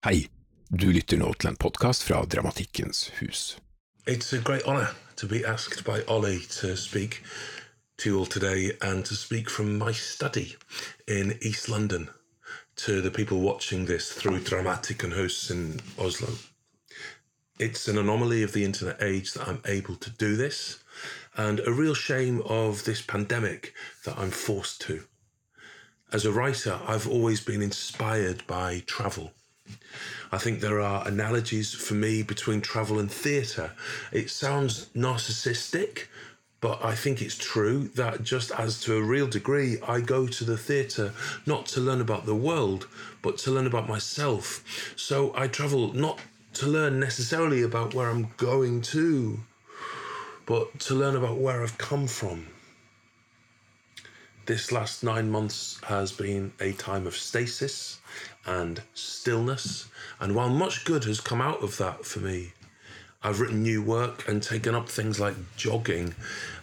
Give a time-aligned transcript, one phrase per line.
[0.00, 0.30] Hei,
[0.72, 3.58] du lytter nå til en podkast fra Dramatikkens hus.
[4.08, 7.18] It's a great honour to be asked by Ole to speak
[7.98, 10.56] to you all today and to speak from my study
[11.06, 12.08] in East London
[12.76, 16.32] to the people watching this through Dramatikkens hus in Oslo.
[17.58, 20.82] It's an anomaly of the internet age that I'm able to do this,
[21.36, 23.74] and a real shame of this pandemic
[24.06, 25.02] that I'm forced to.
[26.10, 29.32] As a writer, I've always been inspired by travel.
[30.32, 33.72] I think there are analogies for me between travel and theatre.
[34.12, 36.06] It sounds narcissistic,
[36.60, 40.44] but I think it's true that just as to a real degree, I go to
[40.44, 41.12] the theatre
[41.46, 42.86] not to learn about the world,
[43.22, 44.62] but to learn about myself.
[44.96, 46.20] So I travel not
[46.54, 49.40] to learn necessarily about where I'm going to,
[50.46, 52.46] but to learn about where I've come from.
[54.46, 58.00] This last nine months has been a time of stasis
[58.46, 59.88] and stillness.
[60.20, 62.52] And while much good has come out of that for me,
[63.22, 66.14] I've written new work and taken up things like jogging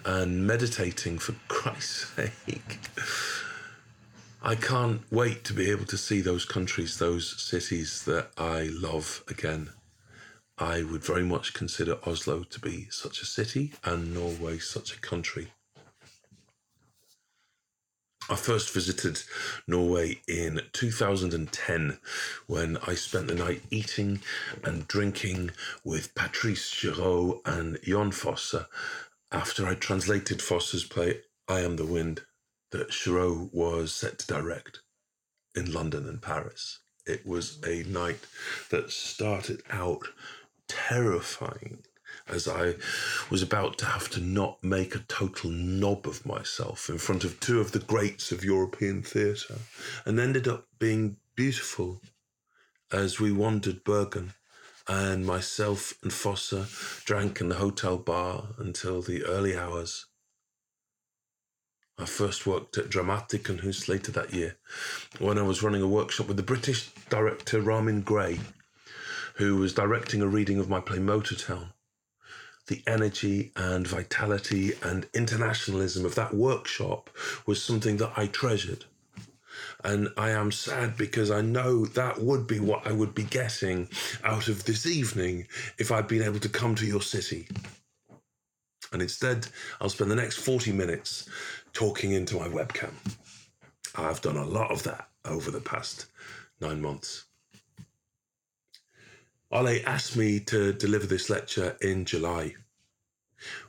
[0.03, 2.79] and meditating for Christ's sake.
[4.41, 9.23] I can't wait to be able to see those countries, those cities that I love
[9.27, 9.69] again.
[10.57, 14.99] I would very much consider Oslo to be such a city and Norway such a
[14.99, 15.49] country.
[18.29, 19.21] I first visited
[19.67, 21.97] Norway in 2010
[22.45, 24.19] when I spent the night eating
[24.65, 25.51] and drinking
[25.85, 28.65] with Patrice Chéreau and Jon Fosse
[29.31, 32.23] after I translated Fosse's play I Am the Wind
[32.71, 34.81] that Chéreau was set to direct
[35.55, 36.79] in London and Paris.
[37.05, 38.25] It was a night
[38.71, 40.09] that started out
[40.67, 41.83] terrifying
[42.29, 42.75] as I
[43.29, 47.39] was about to have to not make a total knob of myself in front of
[47.39, 49.59] two of the greats of European theatre,
[50.05, 52.01] and ended up being beautiful
[52.91, 54.33] as we wandered Bergen.
[54.89, 60.05] And myself and Fosse drank in the hotel bar until the early hours.
[61.97, 64.55] I first worked at Dramatikkens hus later that year
[65.19, 68.39] when I was running a workshop with the British director Ramin Gray,
[69.35, 71.73] who was directing a reading of my play Motortown
[72.67, 77.09] the energy and vitality and internationalism of that workshop
[77.45, 78.85] was something that I treasured.
[79.83, 83.87] And I am sad because I know that would be what I would be getting
[84.23, 87.47] out of this evening if I'd been able to come to your city.
[88.91, 89.47] And instead,
[89.81, 91.29] I'll spend the next 40 minutes
[91.73, 92.93] talking into my webcam.
[93.95, 96.07] I've done a lot of that over the past
[96.61, 97.26] nine months.
[99.49, 102.55] Ole asked me to deliver this lecture in July.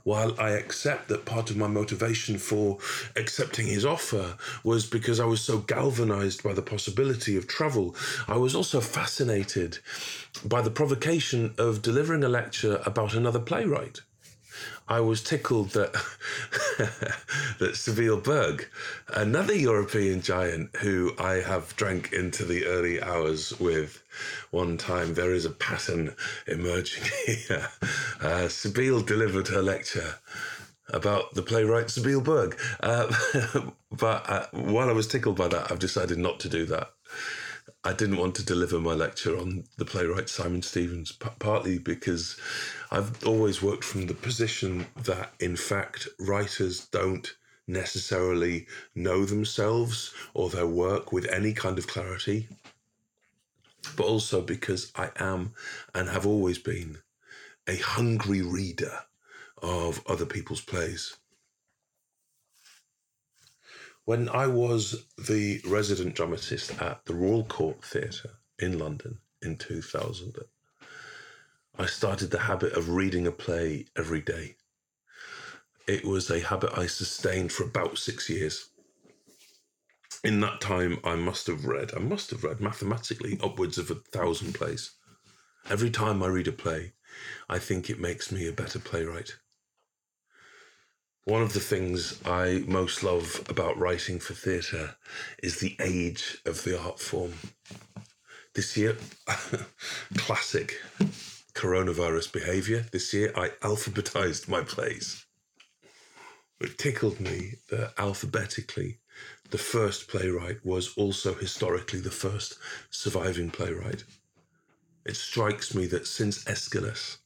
[0.03, 2.79] While I accept that part of my motivation for
[3.15, 7.95] accepting his offer was because I was so galvanized by the possibility of travel,
[8.27, 9.79] I was also fascinated
[10.45, 14.01] by the provocation of delivering a lecture about another playwright.
[14.89, 15.93] I was tickled that
[17.59, 18.69] that Sibylle Berg,
[19.09, 24.03] another European giant who I have drank into the early hours with
[24.51, 26.15] one time, there is a pattern
[26.47, 27.69] emerging here.
[28.21, 30.15] Uh, Sibylle delivered her lecture
[30.91, 32.59] about the playwright Sibylle Berg.
[32.81, 33.13] Uh,
[33.93, 36.93] but uh, while I was tickled by that, I've decided not to do that.
[37.89, 42.37] I didn't want to deliver my lecture on the playwright Simon Stephens, p- partly because
[42.91, 47.35] I've always worked from the position that, in fact, writers don't
[47.67, 52.47] necessarily know themselves or their work with any kind of clarity,
[53.97, 55.55] but also because I am
[55.95, 56.99] and have always been
[57.67, 58.99] a hungry reader
[59.63, 61.17] of other people's plays.
[64.09, 70.35] When I was the resident dramatist at the Royal Court Theatre in London in 2000,
[71.79, 74.57] I started the habit of reading a play every day.
[75.87, 78.71] It was a habit I sustained for about six years.
[80.25, 83.97] In that time, I must have read, I must have read mathematically upwards of a
[83.97, 84.93] thousand plays.
[85.69, 86.95] Every time I read a play,
[87.47, 89.37] I think it makes me a better playwright.
[91.29, 94.97] One of the things I most love about writing for theatre
[95.43, 97.35] is the age of the art form.
[98.55, 98.97] This year,
[100.17, 100.81] classic
[101.53, 102.87] coronavirus behaviour.
[102.93, 105.27] This year, I alphabetized my plays.
[106.63, 108.97] It tickled me that alphabetically,
[109.51, 112.57] the first playwright was also historically the first
[112.89, 114.03] surviving playwright.
[115.05, 117.19] It strikes me that since Aeschylus,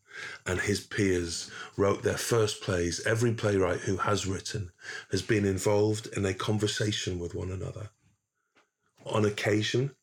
[0.46, 4.70] and his peers wrote their first plays, every playwright who has written
[5.10, 7.90] has been involved in a conversation with one another.
[9.06, 9.94] On occasion,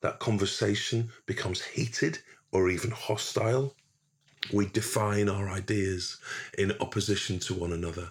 [0.00, 2.18] that conversation becomes heated
[2.52, 3.74] or even hostile.
[4.52, 6.18] We define our ideas
[6.56, 8.10] in opposition to one another.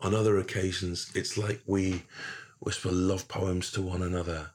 [0.00, 2.02] On other occasions, it's like we
[2.60, 4.50] whisper love poems to one another.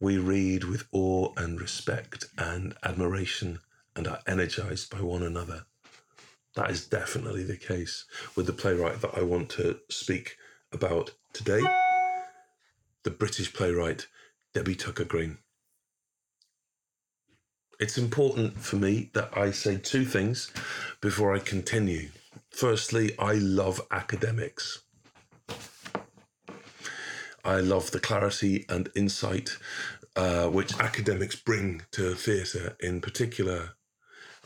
[0.00, 3.60] We read with awe and respect and admiration
[3.96, 5.64] and are energized by one another.
[6.54, 8.04] That is definitely the case
[8.36, 10.36] with the playwright that I want to speak
[10.72, 11.60] about today
[13.04, 14.06] the British playwright
[14.54, 15.38] Debbie Tucker Green.
[17.78, 20.50] It's important for me that I say two things
[21.00, 22.08] before I continue.
[22.50, 24.82] Firstly, I love academics.
[27.44, 29.58] I love the clarity and insight
[30.16, 33.74] uh, which academics bring to theatre in particular.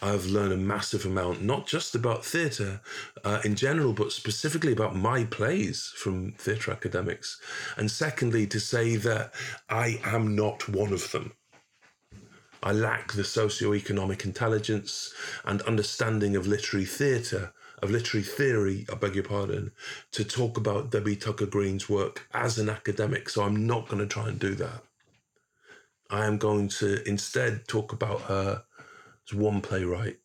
[0.01, 2.81] I've learned a massive amount, not just about theatre
[3.25, 7.41] uh, in general, but specifically about my plays from theatre academics.
[7.77, 9.35] And secondly, to say that
[9.69, 11.33] I am not one of them.
[12.63, 15.15] I lack the socio-economic intelligence
[15.45, 17.53] and understanding of literary theatre,
[17.83, 19.73] of literary theory, I beg your pardon,
[20.13, 23.29] to talk about Debbie Tucker Green's work as an academic.
[23.29, 24.83] So I'm not going to try and do that.
[26.11, 28.65] I am going to instead talk about her
[29.29, 30.19] as one playwright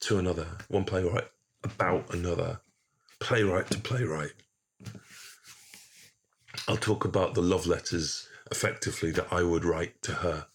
[0.00, 1.28] to another, one playwright
[1.62, 2.60] about another,
[3.18, 4.32] playwright to playwright.
[6.68, 10.46] I'll talk about the love letters effectively that I would write to her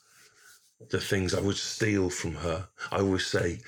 [0.89, 2.67] the things I would steal from her.
[2.91, 3.59] I always say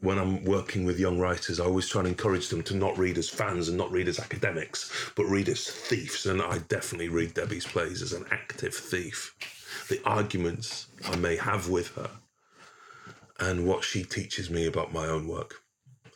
[0.00, 3.18] when I'm working with young writers, I always try and encourage them to not read
[3.18, 6.26] as fans and not read as academics, but read as thieves.
[6.26, 9.34] And I definitely read Debbie's plays as an active thief.
[9.88, 12.10] The arguments I may have with her
[13.50, 15.56] and what she teaches me about my own work.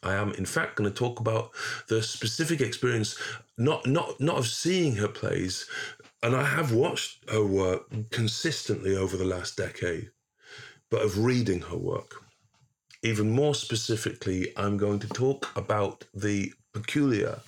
[0.03, 1.51] I am, in fact, going to talk about
[1.89, 3.19] the specific experience,
[3.57, 5.67] not not not of seeing her plays,
[6.23, 10.11] and I have watched her work consistently over the last decade
[10.91, 12.23] but of reading her work.
[13.03, 17.41] Even more specifically, I'm going to talk about the peculiar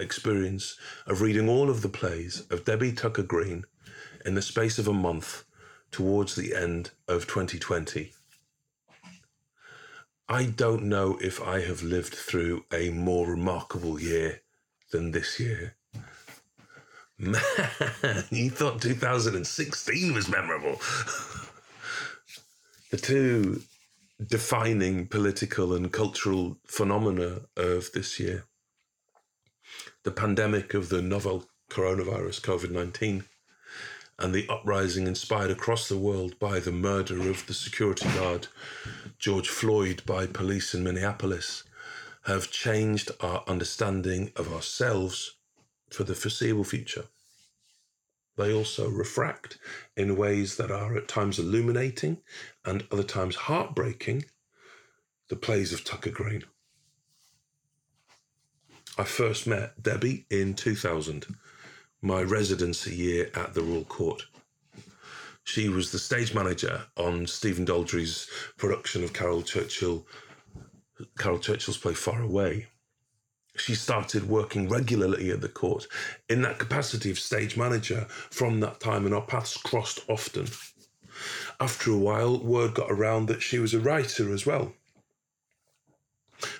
[0.00, 0.76] experience
[1.06, 3.64] of reading all of the plays of Debbie Tucker Green
[4.24, 5.44] in the space of a month
[5.90, 8.12] towards the end of 2020.
[10.28, 14.42] I don't know if I have lived through a more remarkable year
[14.92, 15.74] than this year.
[17.18, 17.40] Man,
[18.30, 20.74] you thought 2016 was memorable.
[22.90, 23.62] the two
[24.24, 28.44] defining political and cultural phenomena of this year
[30.04, 33.24] the pandemic of the novel coronavirus, COVID 19,
[34.18, 38.48] and the uprising inspired across the world by the murder of the security guard
[39.18, 41.64] George Floyd by police in Minneapolis
[42.24, 45.36] have changed our understanding of ourselves
[45.90, 47.04] for the foreseeable future.
[48.36, 49.58] They also refract
[49.96, 52.18] in ways that are at times illuminating
[52.64, 54.26] and other times heartbreaking
[55.28, 56.44] the plays of Tucker Green.
[58.96, 61.26] I first met Debbie in 2000,
[62.02, 64.24] my residency year at the Royal Court.
[65.44, 70.06] She was the stage manager on Stephen Daldry's production of Caryl Churchill,
[71.18, 72.66] Caryl Churchill's play Far Away
[73.60, 75.86] she started working regularly at the court
[76.28, 80.46] in that capacity of stage manager from that time, and our paths crossed often.
[81.60, 84.72] After a while, word got around that she was a writer as well,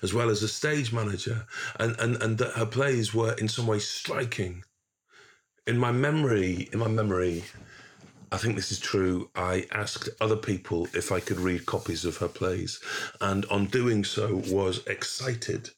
[0.02, 1.46] as well as a stage manager,
[1.78, 4.64] and, and, and that her plays were in some way striking.
[5.68, 7.44] In my memory, in my memory,
[8.32, 9.28] I think this is true.
[9.34, 12.80] I asked other people if I could read copies of her plays,
[13.20, 15.68] and on doing so was excited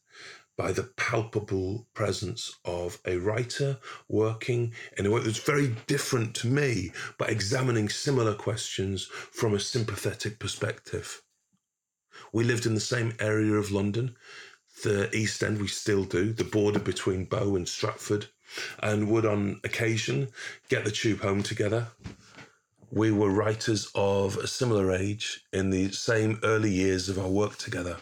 [0.56, 3.78] by the palpable presence of a writer
[4.08, 9.58] working in a way that's very different to me, but examining similar questions from a
[9.58, 11.20] sympathetic perspective.
[12.32, 14.14] We lived in the same area of London,
[14.84, 18.28] the East End, we still do, the border between Bow and Stratford,
[18.82, 20.28] and would on occasion
[20.68, 21.88] get the tube home together.
[22.90, 27.56] We were writers of a similar age in the same early years of our work
[27.56, 27.98] together.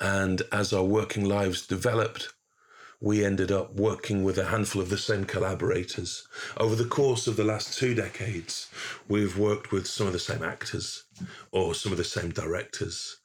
[0.00, 2.32] And as our working lives developed,
[3.00, 6.28] we ended up working with a handful of the same collaborators.
[6.56, 8.70] Over the course of the last two decades,
[9.08, 11.04] we've worked with some of the same actors
[11.50, 13.16] or some of the same directors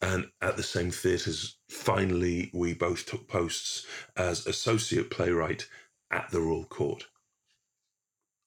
[0.00, 1.58] and at the same theatres.
[1.68, 3.86] Finally, we both took posts
[4.16, 5.68] as associate playwright
[6.10, 7.06] at the Royal Court.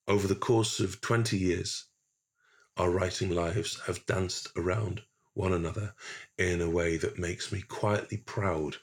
[0.08, 1.86] Over the course of 20 years,
[2.78, 5.02] our writing lives have danced around
[5.34, 5.94] one another
[6.38, 8.78] in a way that makes me quietly proud.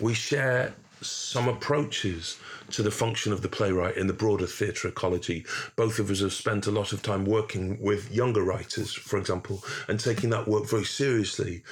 [0.00, 2.38] we share some approaches
[2.70, 5.44] to the function of the playwright in the broader theatre ecology.
[5.76, 9.62] Both of us have spent a lot of time working with younger writers, for example,
[9.88, 11.62] and taking that work very seriously.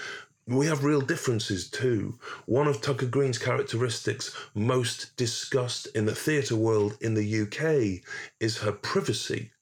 [0.46, 2.18] We have real differences too.
[2.44, 8.04] One of Tucker Green's characteristics most discussed in the theatre world in the UK
[8.40, 9.52] is her privacy.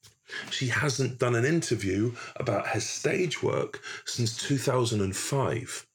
[0.50, 5.86] She hasn't done an interview about her stage work since 2005.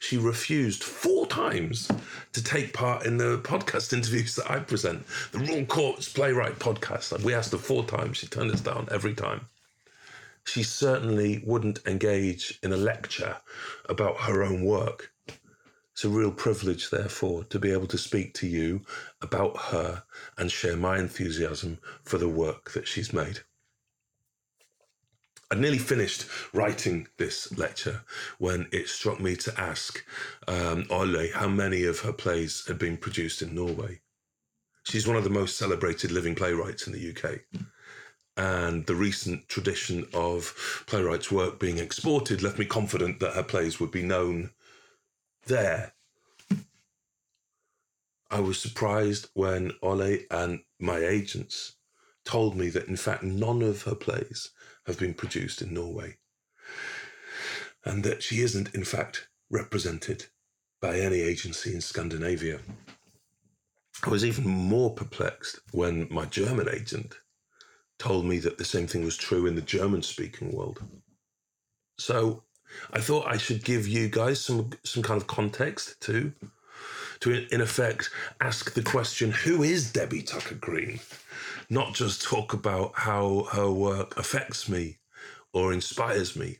[0.00, 1.90] She refused four times
[2.32, 5.06] to take part in the podcast interviews that I present.
[5.32, 7.22] The Royal Courts Playwright podcast.
[7.22, 8.18] We asked her four times.
[8.18, 9.48] She turned us down every time.
[10.44, 13.38] She certainly wouldn't engage in a lecture
[13.88, 15.12] about her own work.
[15.92, 18.82] It's a real privilege, therefore, to be able to speak to you
[19.22, 20.04] about her
[20.36, 23.40] and share my enthusiasm for the work that she's made.
[25.50, 28.02] I'd nearly finished writing this lecture
[28.38, 30.04] when it struck me to ask
[30.48, 34.00] um, Ole how many of her plays had been produced in Norway.
[34.82, 37.40] She's one of the most celebrated living playwrights in the UK.
[38.36, 43.78] And the recent tradition of playwrights' work being exported left me confident that her plays
[43.78, 44.50] would be known
[45.46, 45.94] there.
[48.30, 51.75] I was surprised when Ole and my agents
[52.26, 54.50] told me that, in fact, none of her plays
[54.86, 56.16] have been produced in Norway,
[57.84, 60.26] and that she isn't, in fact, represented
[60.82, 62.60] by any agency in Scandinavia.
[64.04, 67.14] I was even more perplexed when my German agent
[67.98, 70.82] told me that the same thing was true in the German speaking world.
[71.98, 72.42] So
[72.92, 76.32] I thought I should give you guys some, some kind of context too,
[77.20, 81.00] to in effect ask the question who is Debbie Tucker Green?
[81.68, 84.98] not just talk about how her work affects me
[85.52, 86.58] or inspires me.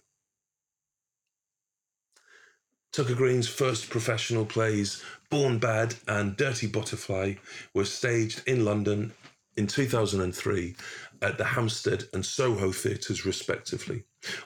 [2.93, 7.35] Tucker Green's first professional plays, Born Bad and Dirty Butterfly,
[7.75, 9.13] were staged in London
[9.57, 10.75] in 2003
[11.23, 14.05] at the Hampstead and Soho theatres, respectively.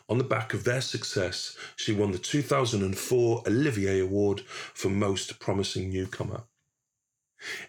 [0.09, 5.91] On the back of their success, she won the 2004 Olivier Award for Most Promising
[5.91, 6.45] Newcomer.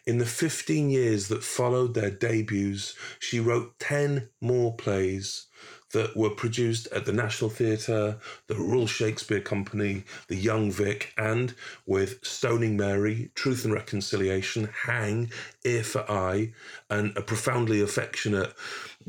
[0.06, 5.48] In the 15 years that followed their debuts, she wrote 10 more plays
[5.94, 8.18] that were produced at the National Theatre,
[8.48, 11.54] the Royal Shakespeare Company, the Young Vic, and
[11.86, 15.32] with Stoning Mary, Truth and Reconciliation, Hang,
[15.66, 16.54] Ear for Eye,
[16.90, 18.54] and a profoundly affectionate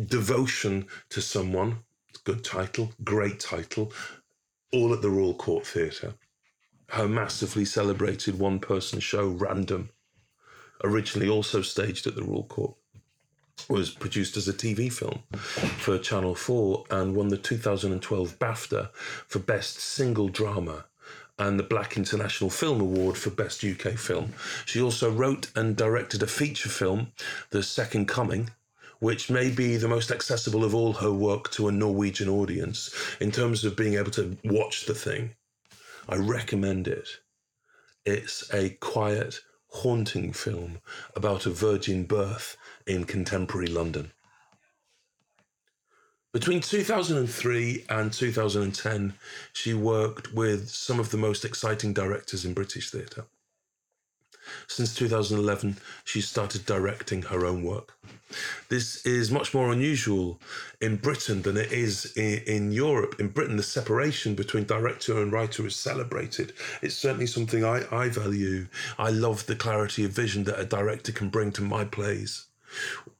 [0.06, 1.78] devotion to someone.
[2.24, 3.92] Good title, great title,
[4.72, 6.14] all at the Royal Court Theatre.
[6.88, 9.90] Her massively celebrated one person show, Random,
[10.84, 12.74] originally also staged at the Royal Court,
[13.68, 15.22] was produced as a TV film
[15.78, 18.90] for Channel 4 and won the 2012 BAFTA
[19.26, 20.84] for Best Single Drama
[21.38, 24.32] and the Black International Film Award for Best UK Film.
[24.66, 27.12] She also wrote and directed a feature film,
[27.50, 28.50] The Second Coming,
[29.02, 32.88] which may be the most accessible of all her work to a Norwegian audience
[33.20, 35.34] in terms of being able to watch the thing.
[36.08, 37.08] I recommend it.
[38.06, 39.40] It's a quiet,
[39.70, 40.78] haunting film
[41.16, 42.56] about a virgin birth
[42.86, 44.12] in contemporary London.
[46.32, 49.14] Between 2003 and 2010,
[49.52, 53.24] she worked with some of the most exciting directors in British theatre.
[54.66, 57.94] Since 2011, she started directing her own work.
[58.68, 60.40] This is much more unusual
[60.80, 63.16] in Britain than it is in, in, Europe.
[63.18, 66.52] In Britain, the separation between director and writer is celebrated.
[66.80, 68.68] It's certainly something I, I value.
[68.98, 72.46] I love the clarity of vision that a director can bring to my plays.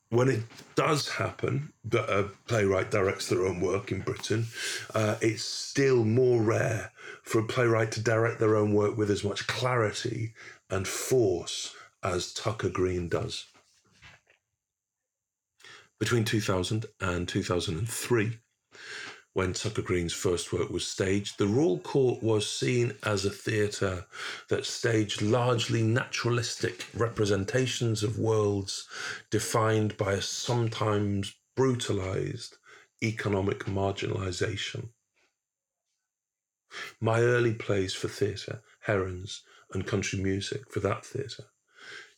[0.09, 0.43] When it
[0.75, 4.47] does happen that a playwright directs their own work in Britain,
[4.95, 9.25] uh, it's still more rare for a playwright to direct their own work with as
[9.25, 10.35] much clarity
[10.73, 13.45] and force as Tucker Green does.
[16.01, 18.39] Between 2000 and 2003,
[19.35, 24.07] when Tucker Green's first work was staged, the Royal Court was seen as a theatre
[24.49, 28.89] that staged largely naturalistic representations of worlds
[29.31, 32.57] defined by a sometimes brutalized
[33.03, 34.89] economic marginalization.
[37.01, 39.43] My early plays for theatre, Herons
[39.75, 41.47] and Country Music, for that theatre,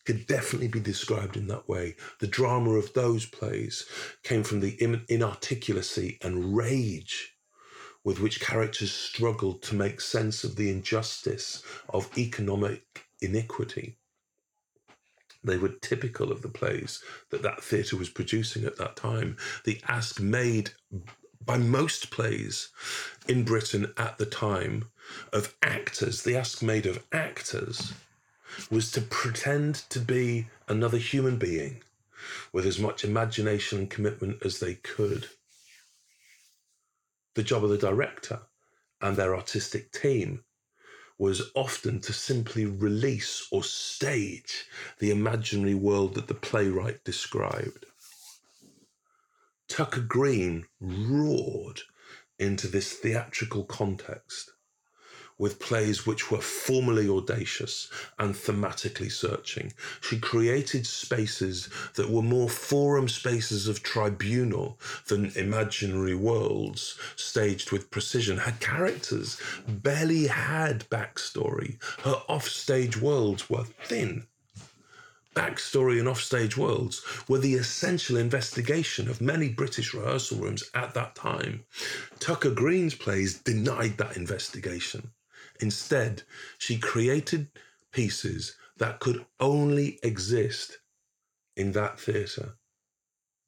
[0.04, 1.96] could definitely be described in that way.
[2.20, 3.86] The drama of those plays
[4.22, 7.36] came from the inarticulacy and rage
[8.04, 13.98] with which characters struggled to make sense of the injustice of economic iniquity.
[15.42, 19.36] They were typical of the plays that that theatre was producing at that time.
[19.64, 20.72] The ask made
[21.44, 22.68] by most plays
[23.28, 24.86] in Britain at the time
[25.32, 27.92] of actors, the ask made of actors
[28.70, 31.82] was to pretend to be another human being
[32.52, 35.28] with as much imagination and commitment as they could.
[37.34, 38.40] The job of the director
[39.00, 40.44] and their artistic team
[41.18, 44.66] was often to simply release or stage
[44.98, 47.86] the imaginary world that the playwright described.
[49.68, 51.80] Tucker Green roared
[52.38, 54.50] into this theatrical context
[55.38, 59.72] with plays which were formally audacious and thematically searching.
[60.00, 64.78] She created spaces that were more forum spaces of tribunal
[65.08, 68.38] than imaginary worlds staged with precision.
[68.38, 74.26] Her characters barely had backstory, her offstage worlds were thin
[75.34, 81.14] backstory and offstage worlds were the essential investigation of many British rehearsal rooms at that
[81.14, 81.64] time.
[82.20, 85.10] Tucker Green's plays denied that investigation.
[85.60, 86.22] Instead,
[86.58, 87.48] she created
[87.92, 90.78] pieces that could only exist
[91.56, 92.54] in that theatre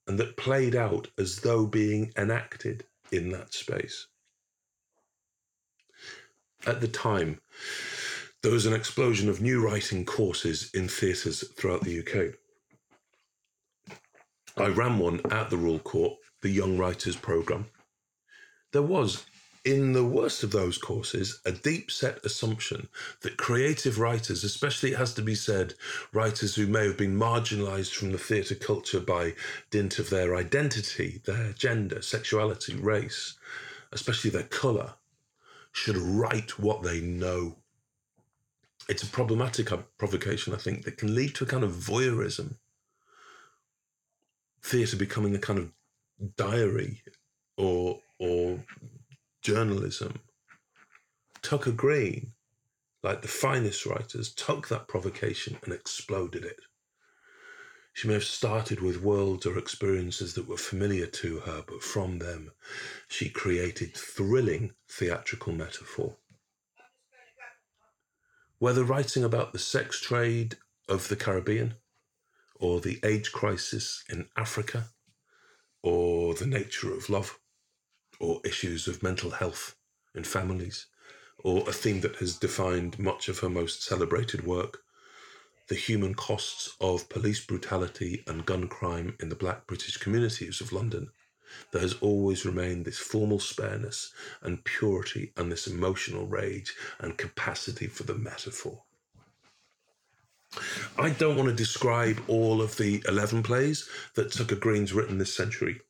[0.06, 4.06] and that played out as though being enacted in that space.
[6.66, 7.40] At the time,
[8.46, 12.36] there was an explosion of new writing courses in theatres throughout the UK.
[14.56, 16.12] I ran one at the Royal Court,
[16.42, 17.66] the Young Writers Programme.
[18.72, 19.26] There was
[19.64, 22.86] in the worst of those courses, a deep set assumption
[23.22, 25.74] that creative writers, especially it has to be said,
[26.12, 29.34] writers who may have been marginalized from the theatre culture by
[29.72, 33.34] dint of their identity, their gender, sexuality, race,
[33.90, 34.92] especially their colour,
[35.72, 37.56] should write what they know.
[38.88, 42.56] It's a problematic uh, provocation, I think, that can lead to a kind of voyeurism.
[44.62, 45.72] Theatre becoming a kind of
[46.36, 47.02] diary
[47.56, 48.64] or or
[49.42, 50.20] journalism.
[51.42, 52.32] Tucker Green,
[53.02, 56.60] like the finest writers, took that provocation and exploded it.
[57.92, 62.18] She may have started with worlds or experiences that were familiar to her, but from
[62.18, 62.52] them
[63.08, 66.16] she created thrilling theatrical metaphor.
[68.58, 70.56] Whether writing about the sex trade
[70.88, 71.74] of the Caribbean,
[72.54, 74.88] or the AIDS crisis in Africa,
[75.82, 77.38] or the nature of love,
[78.18, 79.76] or issues of mental health
[80.14, 80.86] in families,
[81.44, 84.82] or a theme that has defined much of her most celebrated work
[85.68, 90.72] the human costs of police brutality and gun crime in the black British communities of
[90.72, 91.08] London.
[91.72, 97.86] There has always remained this formal spareness and purity and this emotional rage and capacity
[97.86, 98.82] for the metaphor.
[100.98, 105.34] I don't want to describe all of the 11 plays that Tucker Green's written this
[105.34, 105.80] century.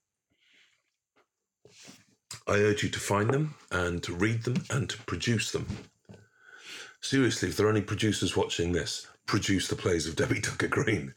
[2.46, 5.66] I urge you to find them and to read them and to produce them.
[7.00, 11.14] Seriously, if there are any producers watching this, produce the plays of Debbie Tucker Green.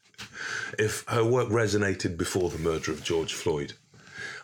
[0.77, 3.73] If her work resonated before the murder of George Floyd,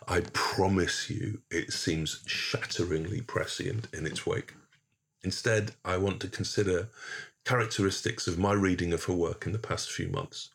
[0.08, 4.54] I promise you it seems shatteringly prescient in its wake.
[5.24, 6.88] Instead, I want to consider
[7.44, 10.50] characteristics of my reading of her work in the past few months.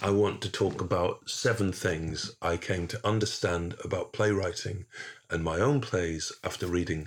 [0.00, 4.86] I want to talk about seven things I came to understand about playwriting
[5.30, 7.06] and my own plays after reading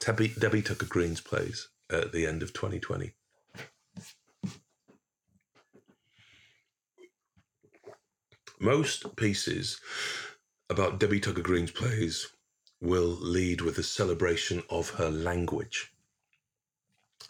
[0.00, 3.12] Debbie, Tucker Green's plays at the end of 2020.
[8.58, 9.80] Most pieces
[10.70, 12.28] about Debbie Tucker Green's plays
[12.80, 15.92] will lead with a celebration of her language.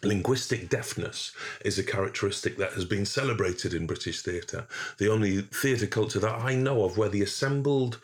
[0.03, 1.31] Linguistic deafness
[1.65, 4.67] is a characteristic that has been celebrated in British theatre.
[4.97, 7.99] The only theatre culture that I know of where the assembled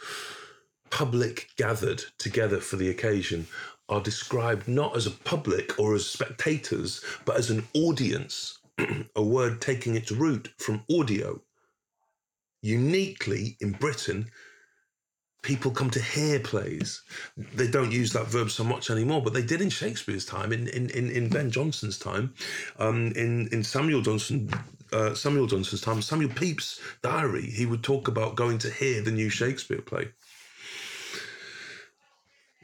[0.89, 3.47] public gathered together for the occasion
[3.89, 8.60] are described not as a public or as spectators, but as an audience,
[9.15, 11.41] a word taking its root from audio.
[12.62, 14.30] Uniquely in Britain,
[15.41, 17.02] people come to hear plays.
[17.38, 20.67] They don't use that verb so much anymore, but they did in Shakespeare's time, in
[20.69, 22.34] in, in, in Ben Jonson's time,
[22.80, 24.50] um, in in Samuel Johnson.
[24.93, 29.12] Uh, Samuel Johnson's time, Samuel Pepys' diary, he would talk about going to hear the
[29.12, 30.08] new Shakespeare play.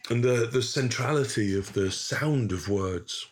[0.10, 3.28] And the, the centrality of the sound of words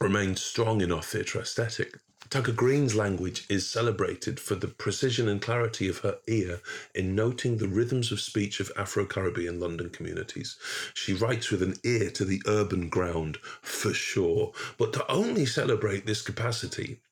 [0.00, 1.98] remains strong in our theatre aesthetic.
[2.32, 6.62] Tucker Green's language is celebrated for the precision and clarity of her ear
[6.94, 10.56] in noting the rhythms of speech of Afro Caribbean London communities.
[10.94, 14.52] She writes with an ear to the urban ground, for sure.
[14.78, 17.02] But to only celebrate this capacity,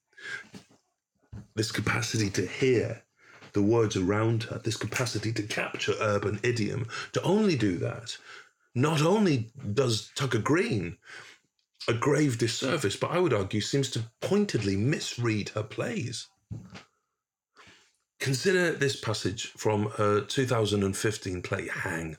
[1.55, 3.03] this capacity to hear
[3.53, 8.17] the words around her, this capacity to capture urban idiom, to only do that,
[8.75, 10.97] not only does Tucker Green
[11.91, 16.29] a grave disservice, but I would argue seems to pointedly misread her plays.
[18.21, 22.17] Consider this passage from her 2015 play Hang,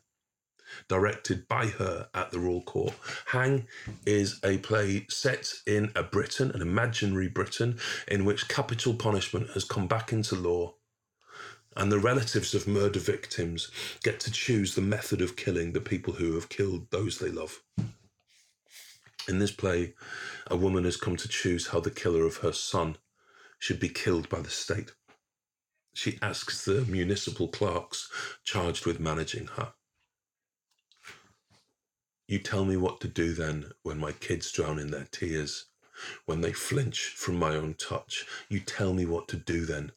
[0.90, 2.94] directed by her at the Royal Court.
[3.28, 3.66] Hang
[4.06, 7.80] is a play set in a Britain, an imaginary Britain,
[8.10, 10.74] in which capital punishment has come back into law.
[11.78, 13.72] And the relatives of murder victims
[14.04, 17.62] get to choose the method of killing the people who have killed those they love.
[19.28, 19.94] In this play,
[20.48, 22.98] a woman has come to choose how the killer of her son
[23.60, 24.94] should be killed by the state.
[25.94, 28.10] She asks the municipal clerks
[28.44, 29.74] charged with managing her.
[32.28, 35.66] You tell me what to do then when my kids drown in their tears,
[36.26, 38.26] when they flinch from my own touch.
[38.50, 39.92] You tell me what to do then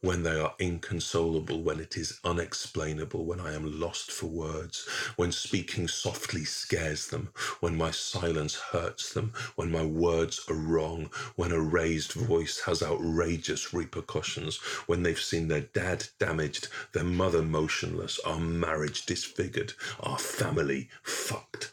[0.00, 5.32] when they are inconsolable, when it is unexplainable, when I am lost for words, when
[5.32, 11.52] speaking softly scares them, when my silence hurts them, when my words are wrong, when
[11.52, 18.18] a raised voice has outrageous repercussions, when they've seen their dad damaged, their mother motionless,
[18.20, 21.72] our marriage disfigured, our family fucked.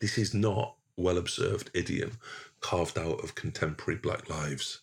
[0.00, 2.18] This is not well observed idiom
[2.60, 4.80] carved out of contemporary black lives.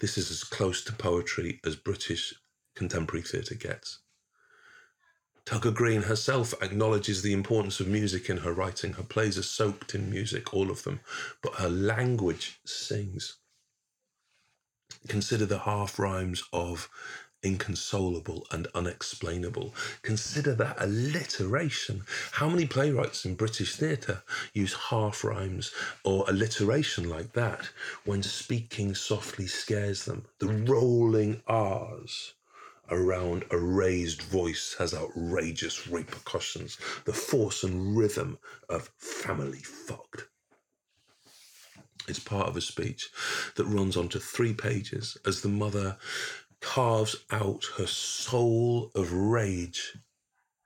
[0.00, 2.34] This is as close to poetry as British
[2.74, 3.98] contemporary theatre gets.
[5.44, 8.94] Tucker Green herself acknowledges the importance of music in her writing.
[8.94, 11.00] Her plays are soaked in music, all of them,
[11.42, 13.36] but her language sings.
[15.08, 16.88] Consider the half rhymes of
[17.42, 19.74] inconsolable and unexplainable.
[20.02, 22.02] Consider that alliteration.
[22.32, 24.22] How many playwrights in British theatre
[24.52, 25.72] use half rhymes
[26.04, 27.70] or alliteration like that
[28.04, 30.24] when speaking softly scares them?
[30.38, 32.34] The rolling R's
[32.90, 36.78] around a raised voice has outrageous repercussions.
[37.04, 40.26] The force and rhythm of family fucked.
[42.08, 43.10] It's part of a speech
[43.56, 45.98] that runs onto three pages as the mother
[46.60, 49.96] carves out her soul of rage.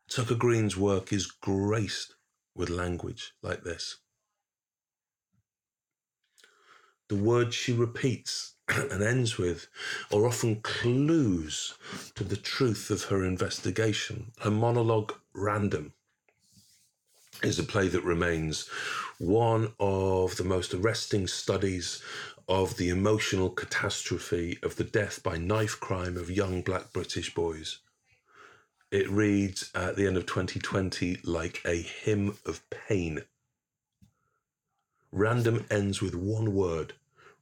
[0.09, 2.15] Tucker Green's work is graced
[2.55, 3.97] with language like this.
[7.09, 9.69] The words she repeats and ends with
[10.13, 11.75] are often clues
[12.15, 14.33] to the truth of her investigation.
[14.41, 15.93] Her monologue, Random,
[17.43, 18.69] is a play that remains
[19.19, 22.03] one of the most arresting studies
[22.49, 27.79] of the emotional catastrophe of the death by knife crime of young black British boys.
[28.91, 33.23] It reads at the end of 2020 like a hymn of pain.
[35.11, 36.95] Random ends with one word,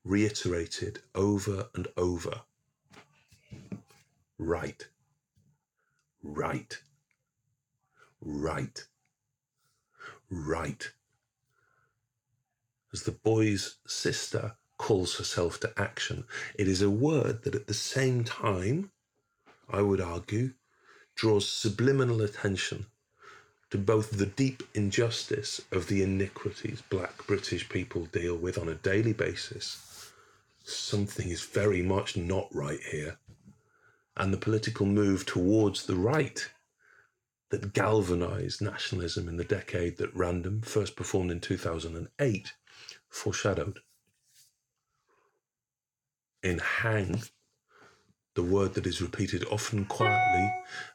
[0.05, 2.43] reiterated over and over.
[4.39, 4.87] Right.
[6.23, 6.79] Right.
[8.21, 8.85] Right.
[10.31, 10.93] Right.
[12.93, 16.25] As the boy's sister calls herself to action.
[16.55, 18.91] It is a word that at the same time,
[19.69, 20.55] I would argue,
[21.15, 22.87] draws subliminal attention
[23.71, 28.75] to both the deep injustice of the iniquities black British people deal with on a
[28.75, 30.13] daily basis.
[30.65, 33.19] Something is very much not right here.
[34.17, 36.51] And the political move towards the right
[37.51, 42.55] that galvanized nationalism in the decade that Random first performed in 2008
[43.11, 43.81] foreshadowed
[46.43, 47.23] in hang,
[48.35, 50.51] the word that is repeated often quietly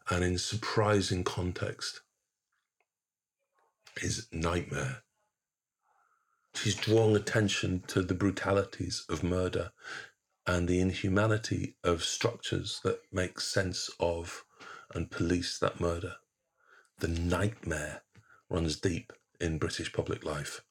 [0.09, 2.01] and in surprising context
[4.01, 5.03] is nightmare.
[6.55, 9.71] She's drawing attention to the brutalities of murder
[10.47, 14.45] and the inhumanity of structures that make sense of
[14.93, 16.15] and police that murder.
[16.99, 18.03] The nightmare
[18.49, 20.64] runs deep in British public life.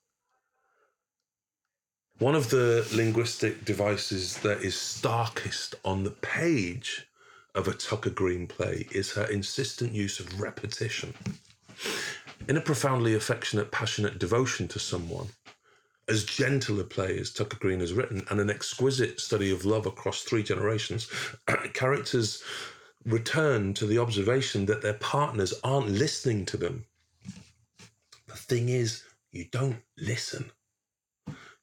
[2.21, 7.09] One of the linguistic devices that is starkest on the page
[7.57, 11.13] of a Tucker Green play is her insistent use of repetition.
[12.47, 15.27] In a profoundly affectionate, passionate devotion to someone,
[16.09, 19.85] as gentle a play as Tucker Green has written, and an exquisite study of love
[19.85, 21.11] across three generations,
[21.73, 22.45] characters
[23.05, 26.85] return to the observation that their partners aren't listening to them.
[28.29, 30.53] The thing is, you don't listen.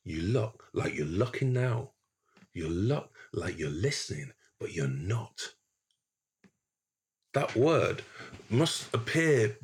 [0.04, 1.92] You look like you're looking now.
[2.54, 5.54] You look like you're listening, but you're not.
[7.34, 8.04] That word
[8.50, 9.58] must appear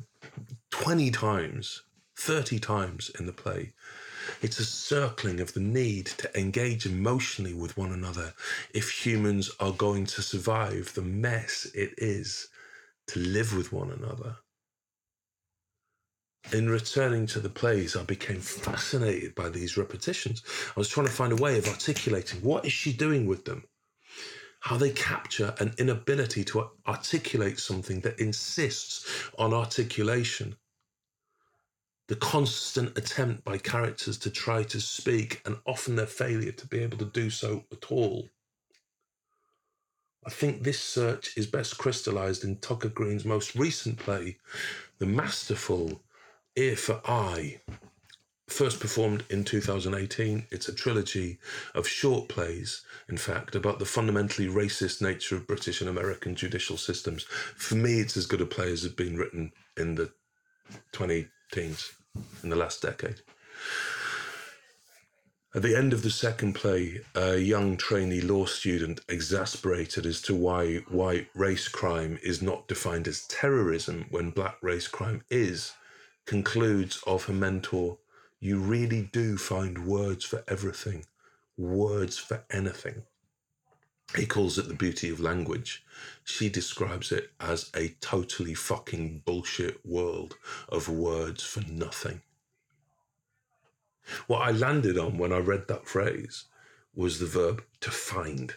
[0.70, 1.82] 20 times,
[2.18, 3.74] 30 times in the play.
[4.42, 8.34] It's a circling of the need to engage emotionally with one another
[8.72, 12.48] if humans are going to survive the mess it is
[13.08, 14.36] to live with one another.
[16.52, 20.42] In returning to the plays, I became fascinated by these repetitions.
[20.76, 23.64] I was trying to find a way of articulating what is she doing with them?
[24.60, 29.06] How they capture an inability to articulate something that insists
[29.38, 30.56] on articulation.
[32.08, 36.78] The constant attempt by characters to try to speak, and often their failure to be
[36.78, 38.30] able to do so at all.
[40.26, 44.38] I think this search is best crystallized in Tucker Green's most recent play,
[44.98, 46.00] the masterful
[46.58, 47.60] Ear for Eye,
[48.48, 50.48] first performed in 2018.
[50.50, 51.38] It's a trilogy
[51.72, 56.76] of short plays, in fact, about the fundamentally racist nature of British and American judicial
[56.76, 57.22] systems.
[57.22, 60.10] For me, it's as good a play as has been written in the
[60.90, 61.92] 20 teens,
[62.42, 63.20] in the last decade.
[65.54, 70.34] At the end of the second play, a young trainee law student, exasperated as to
[70.34, 75.72] why white race crime is not defined as terrorism when black race crime is,
[76.28, 77.96] concludes of her mentor,
[78.38, 81.06] you really do find words for everything,
[81.56, 83.02] words for anything.
[84.14, 85.82] He calls it the beauty of language.
[86.24, 90.36] She describes it as a totally fucking bullshit world
[90.68, 92.20] of words for nothing.
[94.26, 96.44] What I landed on when I read that phrase
[96.94, 98.54] was the verb to find.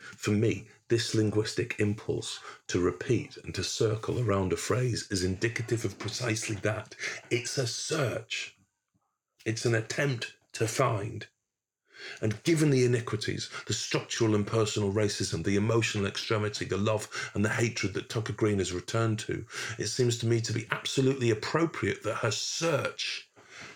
[0.00, 5.84] For me, this linguistic impulse to repeat and to circle around a phrase is indicative
[5.84, 6.94] of precisely that.
[7.30, 8.56] It's a search,
[9.44, 11.26] it's an attempt to find.
[12.20, 17.44] And given the iniquities, the structural and personal racism, the emotional extremity, the love and
[17.44, 19.44] the hatred that Tucker Green has returned to,
[19.78, 23.28] it seems to me to be absolutely appropriate that her search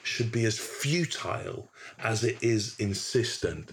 [0.03, 3.73] should be as futile as it is insistent.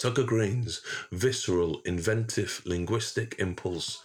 [0.00, 0.80] Tucker Green's
[1.12, 4.02] visceral, inventive, linguistic impulse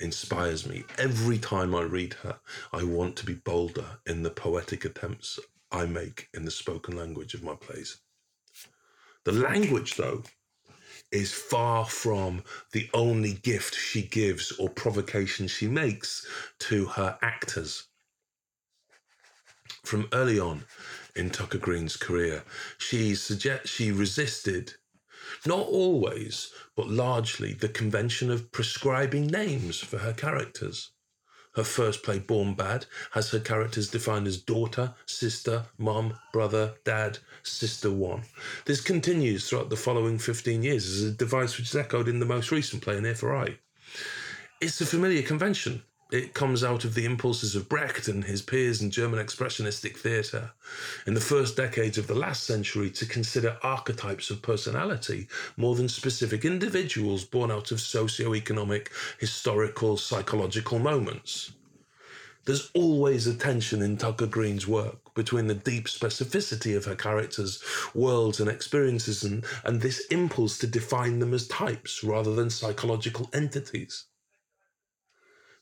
[0.00, 0.84] inspires me.
[0.96, 2.40] Every time I read her,
[2.72, 5.38] I want to be bolder in the poetic attempts
[5.70, 7.98] I make in the spoken language of my plays.
[9.24, 10.22] The language, though,
[11.12, 16.26] is far from the only gift she gives or provocation she makes
[16.60, 17.88] to her actors.
[19.82, 20.64] From early on
[21.14, 22.44] in Tucker Green's career,
[22.78, 24.72] she suggest she resisted
[25.46, 30.90] not always, but largely, the convention of prescribing names for her characters.
[31.54, 37.18] Her first play, Born Bad, has her characters defined as daughter, sister, mom, brother, dad,
[37.44, 38.24] sister one.
[38.64, 42.26] This continues throughout the following 15 years as a device which is echoed in the
[42.26, 43.58] most recent play, An Ear for Eye.
[44.60, 48.82] It's a familiar convention, it comes out of the impulses of Brecht and his peers
[48.82, 50.52] in German expressionistic theatre
[51.06, 55.88] in the first decades of the last century to consider archetypes of personality more than
[55.88, 61.52] specific individuals born out of socio-economic, historical, psychological moments.
[62.44, 67.62] There's always a tension in Tucker Green's work between the deep specificity of her characters,
[67.94, 73.30] worlds, and experiences, and, and this impulse to define them as types rather than psychological
[73.32, 74.04] entities.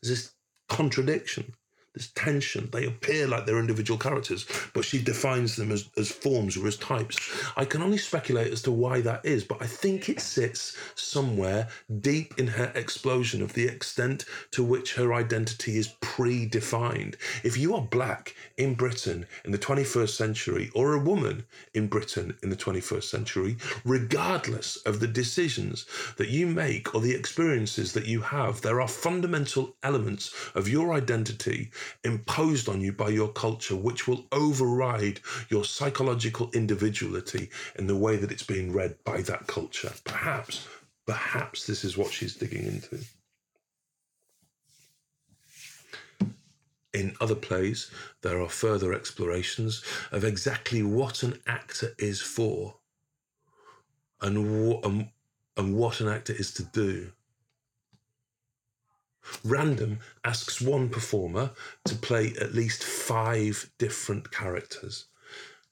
[0.03, 0.33] There's this
[0.69, 1.55] contradiction,
[1.95, 2.69] this tension.
[2.73, 6.77] They appear like they're individual characters, but she defines them as, as forms or as
[6.77, 7.19] types.
[7.57, 11.69] I can only speculate as to why that is, but I think it sits somewhere
[12.01, 17.17] deep in her explosion of the extent to which her identity is predefined.
[17.45, 22.37] If you are black in Britain in the 21st century, or a woman in Britain
[22.43, 28.07] in the 21st century, regardless of the decisions that you make or the experiences that
[28.07, 31.71] you have, there are fundamental elements of your identity
[32.05, 38.17] imposed on you by your culture, which will override your psychological individuality in the way
[38.17, 39.93] that it's being read by that culture.
[40.05, 40.67] Perhaps,
[41.07, 42.99] perhaps this is what she's digging into.
[46.95, 47.91] In other plays,
[48.21, 52.77] there are further explorations of exactly what an actor is for
[54.21, 55.09] and, what, and,
[55.57, 57.11] and what an actor is to do.
[59.45, 61.51] Random asks one performer
[61.85, 65.07] to play at least five different characters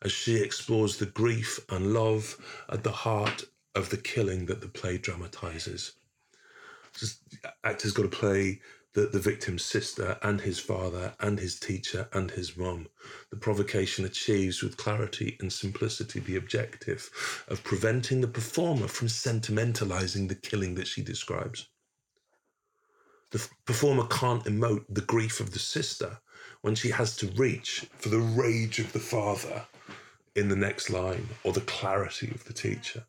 [0.03, 2.37] as she explores the grief and love
[2.69, 5.93] at the heart of the killing that the play dramatizes.
[6.99, 7.21] Just,
[7.63, 8.61] actors got to play
[8.95, 12.89] the, the victim's sister and his father and his teacher and his mum.
[13.31, 20.29] The provocation achieves with clarity and simplicity the objective of preventing the performer from sentimentalizing
[20.29, 21.69] the killing that she describes.
[23.31, 26.19] The performer can't emote the grief of the sister
[26.63, 29.67] when she has to reach for the rage of the father
[30.35, 33.05] in the next line or the clarity of the teacher.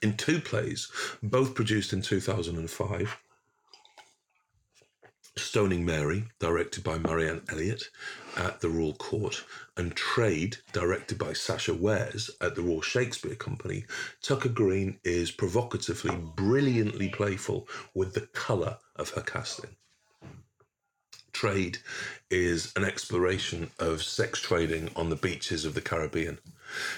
[0.00, 0.90] In two plays,
[1.22, 3.18] both produced in 2005,
[5.38, 7.90] Stoning Mary, directed by Marianne Elliott
[8.36, 9.44] at the Royal Court,
[9.76, 13.84] and Trade, directed by Sacha Wares at the Royal Shakespeare Company,
[14.20, 19.76] Tucker Green is provocatively, brilliantly playful with the colour of her casting.
[21.32, 21.78] Trade
[22.30, 26.38] is an exploration of sex trading on the beaches of the Caribbean.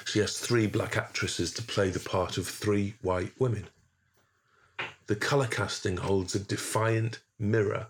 [0.05, 3.68] She has three black actresses to play the part of three white women.
[5.09, 7.88] The colour casting holds a defiant mirror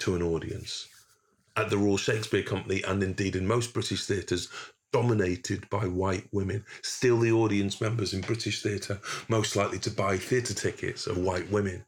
[0.00, 0.88] to an audience.
[1.56, 4.48] At the Royal Shakespeare Company, and indeed in most British theatres,
[4.92, 6.64] dominated by white women.
[6.82, 11.50] Still, the audience members in British theatre most likely to buy theatre tickets are white
[11.50, 11.84] women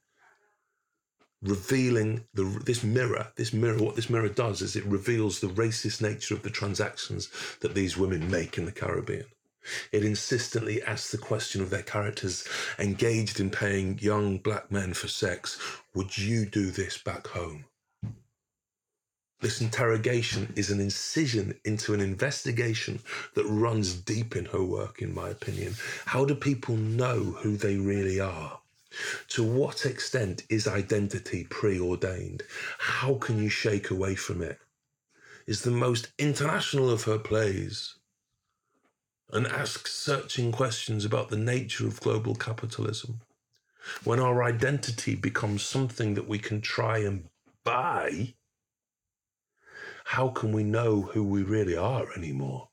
[1.42, 6.02] revealing the this mirror this mirror what this mirror does is it reveals the racist
[6.02, 9.24] nature of the transactions that these women make in the caribbean
[9.92, 12.46] it insistently asks the question of their characters
[12.78, 15.60] engaged in paying young black men for sex
[15.94, 17.64] would you do this back home
[19.40, 23.00] this interrogation is an incision into an investigation
[23.34, 25.74] that runs deep in her work in my opinion
[26.06, 28.60] how do people know who they really are
[29.28, 32.42] to what extent is identity preordained?
[32.78, 34.58] How can you shake away from it?
[35.46, 37.94] Is the most international of her plays
[39.32, 43.20] and asks searching questions about the nature of global capitalism.
[44.04, 47.28] When our identity becomes something that we can try and
[47.64, 48.34] buy,
[50.10, 52.66] how can we know who we really are anymore?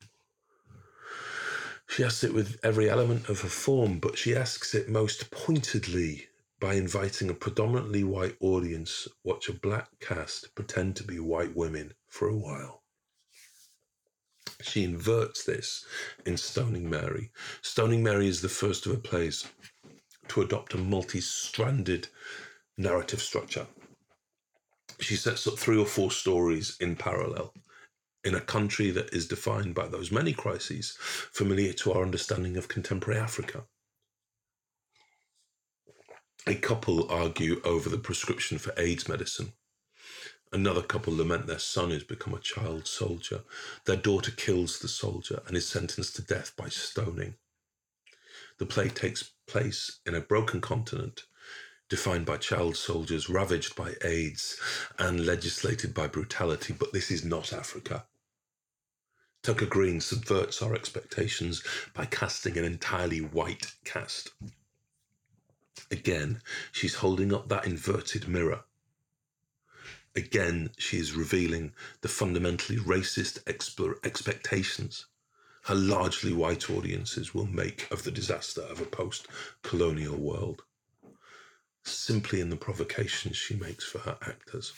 [1.87, 6.29] She asks it with every element of her form, but she asks it most pointedly
[6.59, 11.93] by inviting a predominantly white audience watch a black cast pretend to be white women
[12.07, 12.81] for a while.
[14.63, 15.85] She inverts this
[16.25, 17.29] in Stoning Mary.
[17.61, 19.45] Stoning Mary is the first of her plays
[20.29, 22.07] to adopt a multi stranded
[22.77, 23.67] narrative structure.
[24.99, 27.53] She sets up three or four stories in parallel
[28.23, 32.67] in a country that is defined by those many crises familiar to our understanding of
[32.67, 33.65] contemporary Africa.
[36.47, 39.53] A couple argue over the prescription for AIDS medicine.
[40.53, 43.41] Another couple lament their son has become a child soldier.
[43.85, 47.35] Their daughter kills the soldier and is sentenced to death by stoning.
[48.59, 51.23] The play takes place in a broken continent
[51.89, 54.59] defined by child soldiers ravaged by AIDS
[54.99, 58.05] and legislated by brutality, but this is not Africa.
[59.43, 64.31] Tucker Green subverts our expectations by casting an entirely white cast.
[65.89, 68.61] Again, she's holding up that inverted mirror.
[70.15, 73.39] Again, she is revealing the fundamentally racist
[74.03, 75.05] expectations
[75.67, 79.27] her largely white audiences will make of the disaster of a post
[79.63, 80.63] colonial world,
[81.89, 84.73] simply in the provocations she makes for her actors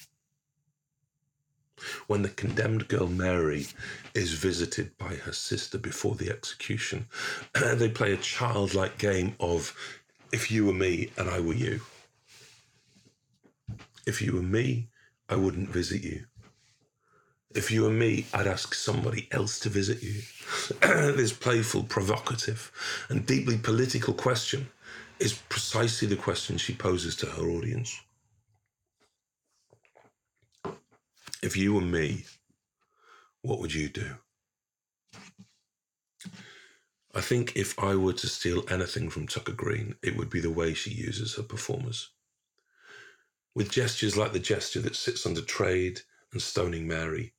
[2.07, 3.67] when the condemned girl Mary
[4.13, 7.07] is visited by her sister before the execution,
[7.75, 9.75] they play a childlike game of
[10.31, 11.81] if you were me and I were you.
[14.05, 14.87] If you were me,
[15.27, 16.25] I wouldn't visit you.
[17.55, 20.21] If you were me, I'd ask somebody else to visit you.
[20.81, 22.71] this playful, provocative,
[23.09, 24.69] and deeply political question
[25.19, 27.99] is precisely the question she poses to her audience.
[31.41, 32.25] If you were me,
[33.41, 34.15] what would you do?
[37.15, 40.51] I think if I were to steal anything from Tucker Green, it would be the
[40.51, 42.11] way she uses her performers.
[43.55, 46.01] With gestures like the gesture that sits under Trade
[46.31, 47.33] and Stoning Mary,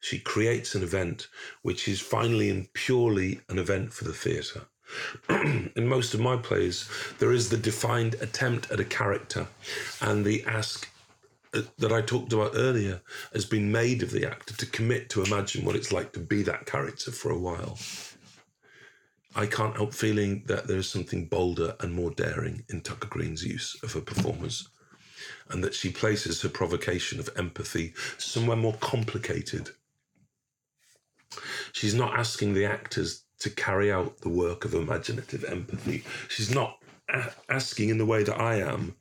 [0.00, 1.28] she creates an event
[1.62, 4.66] which is finally and purely an event for the theatre.
[5.28, 9.46] in most of my plays, there is the defined attempt at a character
[10.00, 10.88] and the ask
[11.54, 13.00] uh, that I talked about earlier
[13.32, 16.42] has been made of the actor to commit to imagine what it's like to be
[16.42, 17.78] that character for a while.
[19.34, 23.44] I can't help feeling that there is something bolder and more daring in Tucker Green's
[23.44, 24.68] use of her performers,
[25.50, 29.70] and that she places her provocation of empathy somewhere more complicated.
[31.72, 36.04] She's not asking the actors to carry out the work of imaginative empathy.
[36.28, 36.78] She's not
[37.48, 38.96] asking in the way that I am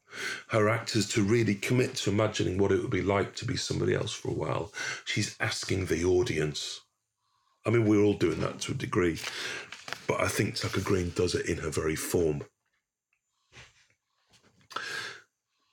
[0.50, 3.94] her actors to really commit to imagining what it would be like to be somebody
[3.94, 4.72] else for a while.
[5.04, 6.82] She's asking the audience.
[7.66, 9.20] I mean, we're all doing that to a degree,
[10.08, 12.44] but I think Tucker Green does it in her very form.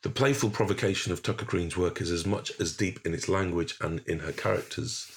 [0.02, 3.76] The playful provocation of Tucker Green's work is as much as deep in its language
[3.80, 5.10] and in her characters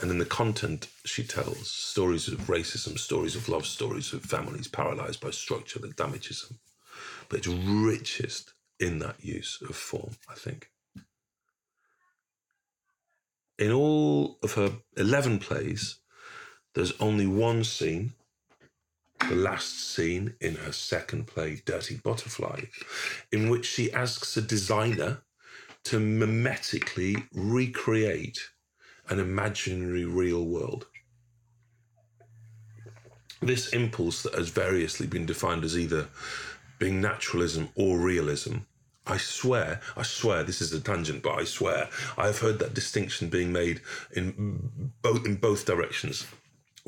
[0.00, 4.68] and in the content she tells stories of racism, stories of love, stories of families
[4.68, 6.58] paralyzed by structure that damages them.
[7.28, 10.70] But it's richest in that use of form, I think.
[13.58, 15.96] in all of her 11 plays,
[16.74, 18.12] there's only one scene,
[19.28, 22.62] the last scene in her second play, Dirty Butterfly,
[23.32, 25.22] in which she asks a designer
[25.84, 28.38] to mimetically recreate
[29.08, 30.86] an imaginary real world.
[33.40, 36.08] This impulse that has variously been defined as either
[36.78, 38.58] being naturalism or realism.
[39.06, 41.88] I swear, I swear, this is a tangent, but I swear
[42.18, 43.80] I have heard that distinction being made
[44.12, 46.26] in both in both directions.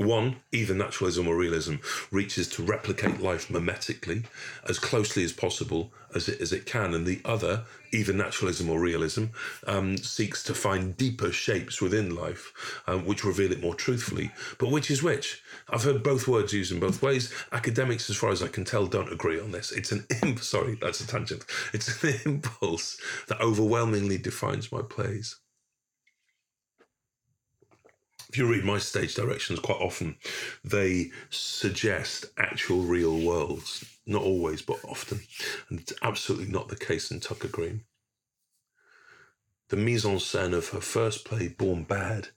[0.00, 1.74] One, either naturalism or realism,
[2.10, 4.24] reaches to replicate life mimetically
[4.66, 8.80] as closely as possible as it, as it can, and the other, either naturalism or
[8.80, 9.26] realism,
[9.66, 14.30] um, seeks to find deeper shapes within life, um, which reveal it more truthfully.
[14.56, 15.42] But which is which?
[15.68, 17.30] I've heard both words used in both ways.
[17.52, 19.70] Academics, as far as I can tell, don't agree on this.
[19.70, 21.44] It's an imp- sorry, that's a tangent.
[21.74, 22.98] It's an impulse
[23.28, 25.36] that overwhelmingly defines my plays
[28.30, 30.14] if you read my stage directions, quite often
[30.62, 33.84] they suggest actual real worlds.
[34.06, 35.20] Not always, but often.
[35.68, 37.82] And it's absolutely not the case in Tucker Green.
[39.70, 42.28] The mise en scène of her first play, Born Bad,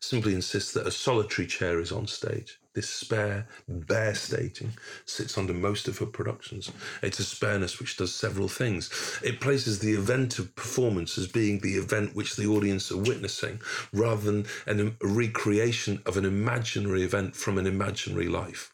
[0.00, 2.58] simply insists that a solitary chair is on stage.
[2.74, 4.74] This spare, bare staging
[5.06, 6.72] sits under most of her productions.
[7.02, 8.90] It's a spareness which does several things.
[9.22, 13.62] It places the event of performance as being the event which the audience are witnessing,
[13.92, 18.73] rather than an, a recreation of an imaginary event from an imaginary life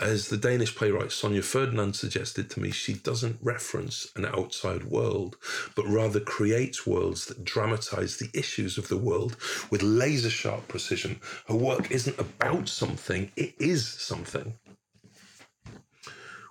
[0.00, 5.36] as the Danish playwright Sonia Ferdinand suggested to me, she doesn't reference an outside world,
[5.76, 9.36] but rather creates worlds that dramatize the issues of the world
[9.70, 11.20] with laser sharp precision.
[11.46, 14.54] Her work isn't about something, it is something.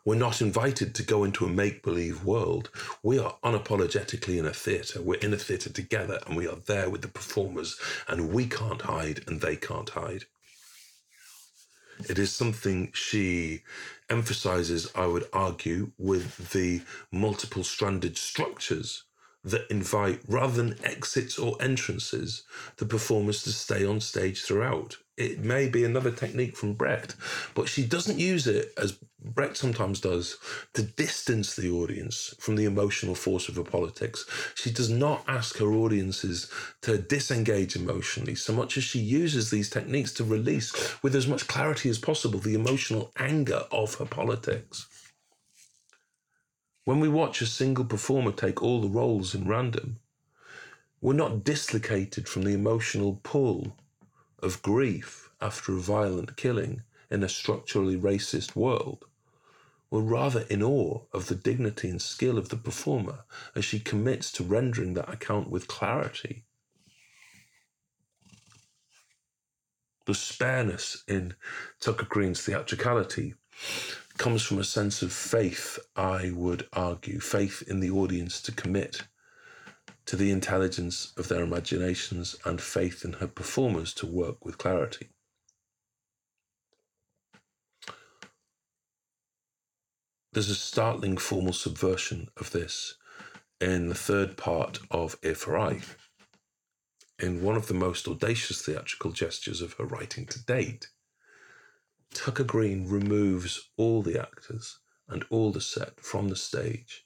[0.04, 2.72] We're not invited to go into a make believe world.
[3.04, 5.00] We are unapologetically in a theatre.
[5.00, 8.82] We're in a theatre together and we are there with the performers, and we can't
[8.82, 10.26] hide and they can't hide.
[12.10, 13.64] It is something she
[14.10, 16.82] emphasizes, I would argue, with the
[17.12, 19.04] multiple stranded structures
[19.44, 22.44] that invite, rather than exits or entrances,
[22.78, 24.98] the performers to stay on stage throughout.
[25.18, 27.16] It may be another technique from Brecht,
[27.54, 30.38] but she doesn't use it, as Brecht sometimes does,
[30.74, 34.26] to distance the audience from the emotional force of her politics.
[34.56, 36.50] She does not ask her audiences
[36.82, 40.74] to disengage emotionally so much as she uses these techniques to release,
[41.04, 44.88] with as much clarity as possible, the emotional anger of her politics.
[46.84, 50.00] When we watch a single performer take all the roles in random,
[51.00, 53.78] we're not dislocated from the emotional pull
[54.40, 59.06] of grief after a violent killing in a structurally racist world.
[59.92, 63.26] We're rather in awe of the dignity and skill of the performer
[63.56, 66.46] as she commits to rendering that account with clarity.
[70.08, 71.36] The spareness in
[71.80, 73.36] Tucker Green's theatricality
[74.22, 79.01] comes from a sense of faith, I would argue, faith in the audience to commit
[80.05, 85.09] to the intelligence of their imaginations and faith in her performers to work with clarity.
[90.34, 92.97] There's a startling formal subversion of this
[93.59, 95.82] in the third part of for Eye,
[97.17, 100.89] in one of the most audacious theatrical gestures of her writing to date.
[102.14, 107.05] Tucker Green removes all the actors and all the set from the stage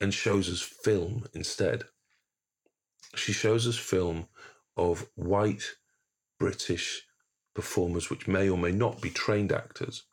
[0.00, 1.84] and shows us film instead.
[3.14, 4.26] She shows us film
[4.76, 5.76] of white
[6.38, 7.06] British
[7.54, 10.04] performers, which may or may not be trained actors,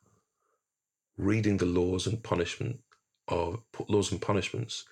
[1.16, 2.80] reading the laws and punishment
[3.26, 4.84] of laws and punishments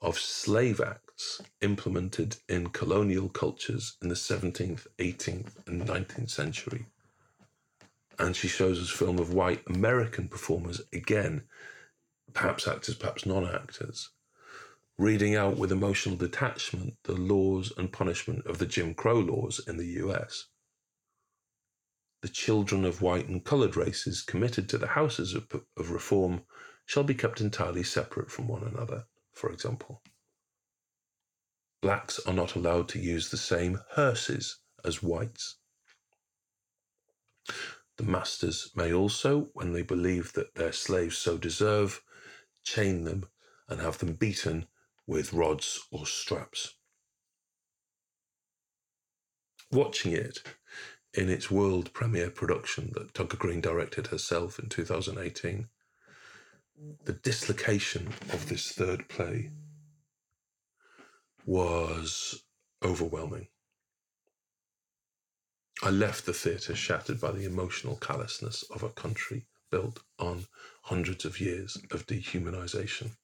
[0.00, 6.86] of slave acts implemented in colonial cultures in the 17th, 18th, and 19th century
[8.18, 11.42] and she shows us film of white American performers again,
[12.32, 14.10] perhaps actors, perhaps non-actors,
[14.98, 19.76] reading out with emotional detachment the laws and punishment of the Jim Crow laws in
[19.76, 20.46] the US.
[22.22, 26.42] The children of white and coloured races committed to the houses of, of reform
[26.86, 30.02] shall be kept entirely separate from one another, for example.
[31.80, 35.56] Blacks are not allowed to use the same hearses as whites.
[37.96, 42.02] The masters may also, when they believe that their slaves so deserve,
[42.64, 43.26] chain them
[43.68, 44.66] and have them beaten
[45.06, 46.74] with rods or straps.
[49.70, 50.42] Watching it
[51.14, 55.68] in its world premiere production that Tucker Green directed herself in 2018,
[57.04, 59.50] the dislocation of this third play
[61.44, 62.44] was
[62.82, 63.48] overwhelming.
[65.84, 70.46] I left the theatre shattered by the emotional callousness of a country built on
[70.82, 73.16] hundreds of years of dehumanization.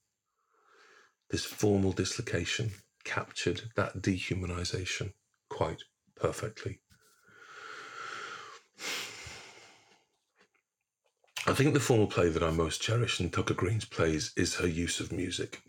[1.30, 2.72] This formal dislocation
[3.04, 5.12] captured that dehumanization
[5.48, 5.84] quite
[6.16, 6.80] perfectly.
[11.46, 14.66] I think the formal play that I most cherish in Tucker Green's plays is her
[14.66, 15.62] use of music.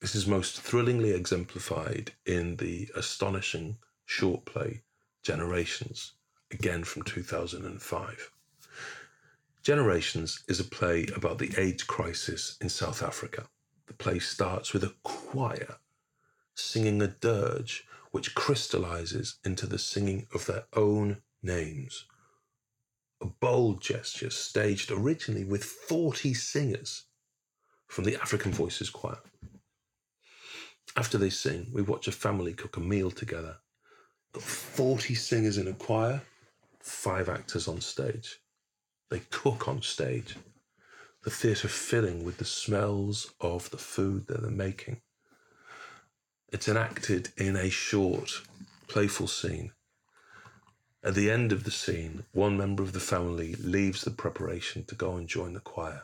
[0.00, 4.82] This is most thrillingly exemplified in the astonishing short play
[5.22, 6.12] Generations,
[6.50, 8.30] again from 2005.
[9.62, 13.46] Generations is a play about the AIDS crisis in South Africa.
[13.86, 15.76] The play starts with a choir
[16.54, 22.04] singing a dirge which crystallizes into the singing of their own names
[23.22, 27.04] a bold gesture staged originally with 40 singers
[27.86, 29.18] from the African Voices Choir.
[30.96, 33.58] After they sing, we watch a family cook a meal together.
[34.32, 36.22] Got 40 singers in a choir,
[36.80, 38.40] five actors on stage.
[39.10, 40.36] They cook on stage.
[41.24, 45.00] The theatre filling with the smells of the food that they're making.
[46.48, 48.42] It's enacted in a short,
[48.88, 49.72] playful scene
[51.04, 54.94] at the end of the scene, one member of the family leaves the preparation to
[54.94, 56.02] go and join the choir.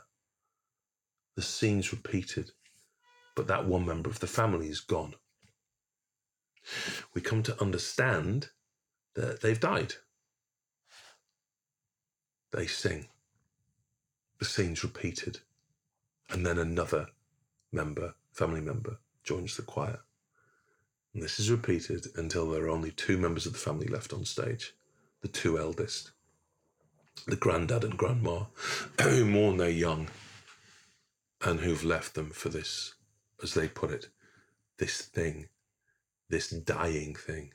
[1.36, 2.50] The scene's repeated,
[3.36, 5.14] but that one member of the family is gone.
[7.14, 8.50] We come to understand
[9.14, 9.94] that they've died.
[12.52, 13.08] They sing.
[14.38, 15.40] The scene's repeated,
[16.30, 17.08] and then another
[17.72, 20.00] member, family member, joins the choir.
[21.12, 24.24] And this is repeated until there are only two members of the family left on
[24.24, 24.74] stage
[25.20, 26.12] the two eldest,
[27.26, 28.44] the granddad and grandma,
[29.02, 30.08] who mourn their young
[31.44, 32.94] and who've left them for this,
[33.42, 34.08] as they put it,
[34.78, 35.48] this thing,
[36.28, 37.52] this dying thing,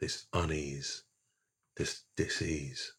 [0.00, 1.04] this unease,
[1.76, 2.92] this disease.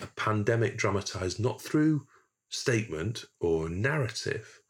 [0.00, 2.06] A pandemic dramatized not through
[2.48, 4.60] statement or narrative,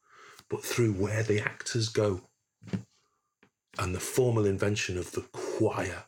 [0.48, 2.22] but through where the actors go
[3.78, 6.04] and the formal invention of the choir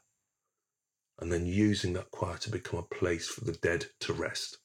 [1.21, 4.59] and then using that choir to become a place for the dead to rest.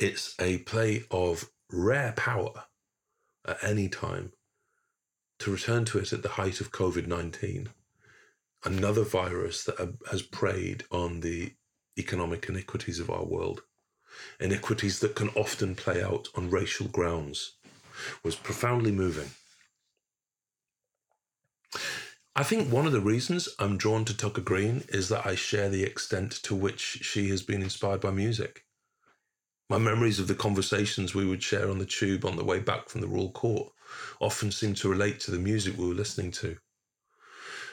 [0.00, 2.64] It's a play of rare power
[3.46, 4.32] at any time.
[5.40, 7.68] To return to it at the height of COVID 19,
[8.64, 11.52] another virus that uh, has preyed on the
[11.96, 13.62] economic iniquities of our world,
[14.40, 17.52] iniquities that can often play out on racial grounds,
[18.24, 19.30] was profoundly moving.
[22.34, 25.68] I think one of the reasons I'm drawn to Tucker Green is that I share
[25.68, 28.64] the extent to which she has been inspired by music.
[29.68, 32.88] My memories of the conversations we would share on the tube on the way back
[32.88, 33.72] from the Royal Court
[34.20, 36.56] often seem to relate to the music we were listening to.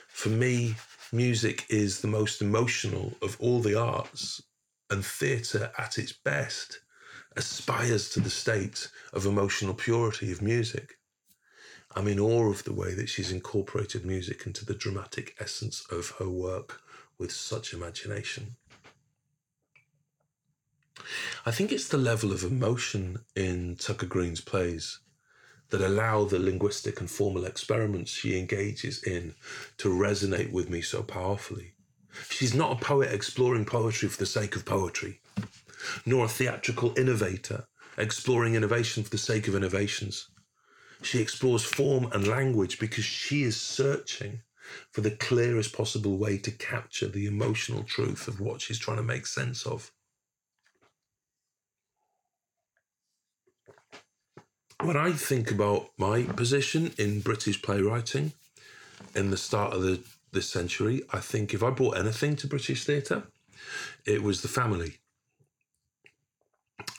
[0.08, 0.76] For me,
[1.12, 4.42] music is the most emotional of all the arts,
[4.90, 6.80] and theatre at its best
[7.36, 10.98] aspires to the state of emotional purity of music.
[11.96, 16.12] I'm in awe of the way that she's incorporated music into the dramatic essence of
[16.20, 16.82] her work
[17.18, 18.56] with such imagination.
[21.46, 25.00] I think it's the level of emotion in Tucker Green's plays
[25.70, 29.34] that allow the linguistic and formal experiments she engages in
[29.78, 31.74] to resonate with me so powerfully.
[32.30, 35.20] She's not a poet exploring poetry for the sake of poetry,
[36.06, 37.66] nor a theatrical innovator
[37.98, 40.28] exploring innovation for the sake of innovations.
[41.02, 44.42] She explores form and language because she is searching
[44.92, 49.04] for the clearest possible way to capture the emotional truth of what she's trying to
[49.04, 49.92] make sense of.
[54.86, 58.34] When I think about my position in British playwriting
[59.16, 60.00] in the start of the,
[60.32, 63.24] this century, I think if I brought anything to British theatre,
[64.06, 65.00] it was the family.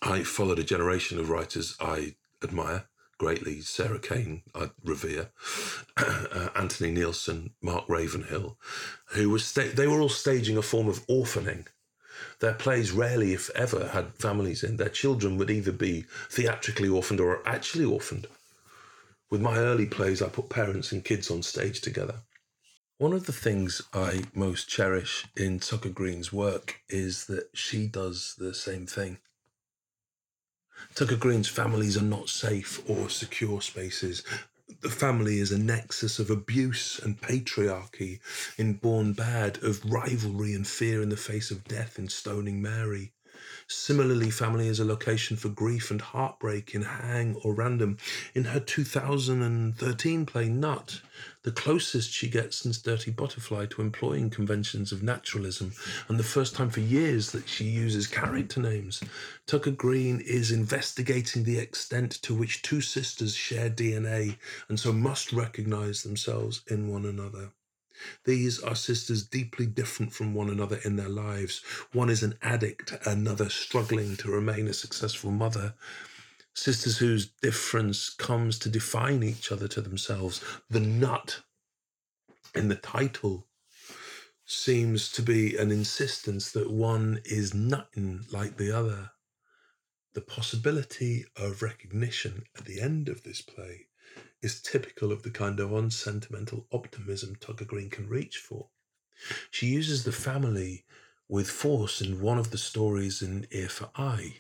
[0.03, 2.87] I followed a generation of writers I admire
[3.19, 5.31] greatly Sarah Kane, I revere,
[5.97, 8.59] uh, Anthony Neilson, Mark Ravenhill,
[9.11, 11.69] who was sta- they were all staging a form of orphaning.
[12.41, 14.77] Their plays rarely, if ever, had families in.
[14.77, 18.27] Their children would either be theatrically orphaned or actually orphaned.
[19.31, 22.21] With my early plays, I put parents and kids on stage together.
[22.99, 28.35] One of the things I most cherish in Tucker Green's work is that she does
[28.39, 29.19] the same thing.
[30.95, 34.23] Tucker Green's families are not safe or secure spaces.
[34.87, 38.21] The family is a nexus of abuse and patriarchy
[38.57, 43.13] in Born Bad, of rivalry and fear in the face of death in Stoning Mary.
[43.67, 47.99] Similarly, family is a location for grief and heartbreak in Hang or Random.
[48.33, 51.01] In her 2013 play Nut,
[51.47, 55.73] the closest she gets since Dirty Butterfly to employing conventions of naturalism,
[56.09, 59.01] and the first time for years that she uses character names.
[59.47, 64.39] Tucker Green is investigating the extent to which two sisters share DNA
[64.69, 67.53] and so must recognize themselves in one another.
[68.25, 71.63] These are sisters deeply different from one another in their lives.
[71.93, 75.75] One is an addict, another struggling to remain a successful mother.
[76.57, 80.43] Sisters whose difference comes to define each other to themselves.
[80.71, 81.43] The nut
[82.55, 83.47] in the title
[84.47, 89.11] seems to be an insistence that one is nothing like the other.
[90.15, 93.89] The possibility of recognition at the end of this play
[94.41, 98.71] is typical of the kind of unsentimental optimism Tucker Green can reach for.
[99.51, 100.87] She uses the family
[101.29, 104.37] with force in one of the stories in Ear for Eye.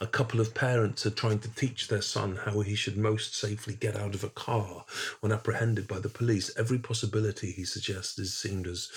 [0.00, 3.74] A couple of parents are trying to teach their son how he should most safely
[3.74, 4.84] get out of a car
[5.20, 6.50] when apprehended by the police.
[6.56, 8.90] Every possibility, he suggests, is seen as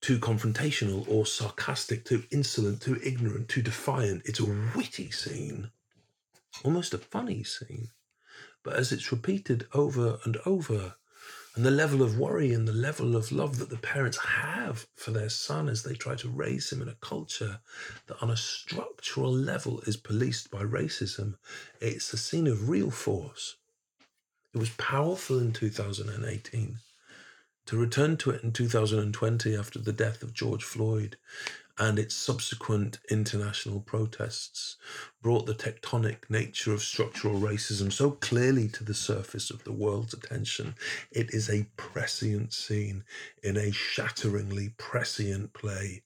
[0.00, 4.22] too confrontational or sarcastic, too insolent, too ignorant, too defiant.
[4.24, 5.70] It's a witty scene,
[6.64, 7.88] almost a funny scene.
[8.62, 10.96] But as it's repeated over and over,
[11.56, 15.10] and the level of worry and the level of love that the parents have for
[15.10, 17.60] their son as they try to raise him in a culture
[18.06, 21.36] that on a structural level is policed by racism,
[21.80, 23.56] it's a scene of real force.
[24.54, 26.76] It was powerful in 2018.
[27.66, 31.16] To return to it in 2020 after the death of George Floyd
[31.78, 34.76] and its subsequent international protests
[35.22, 40.14] brought the tectonic nature of structural racism so clearly to the surface of the world's
[40.14, 40.74] attention.
[41.10, 43.04] It is a prescient scene
[43.42, 46.02] in a shatteringly prescient play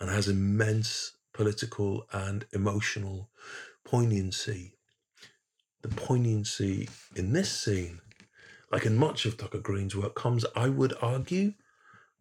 [0.00, 3.28] and has immense political and emotional
[3.84, 4.74] poignancy.
[5.82, 8.00] The poignancy in this scene,
[8.70, 11.54] like in much of Tucker Green's work, comes, I would argue,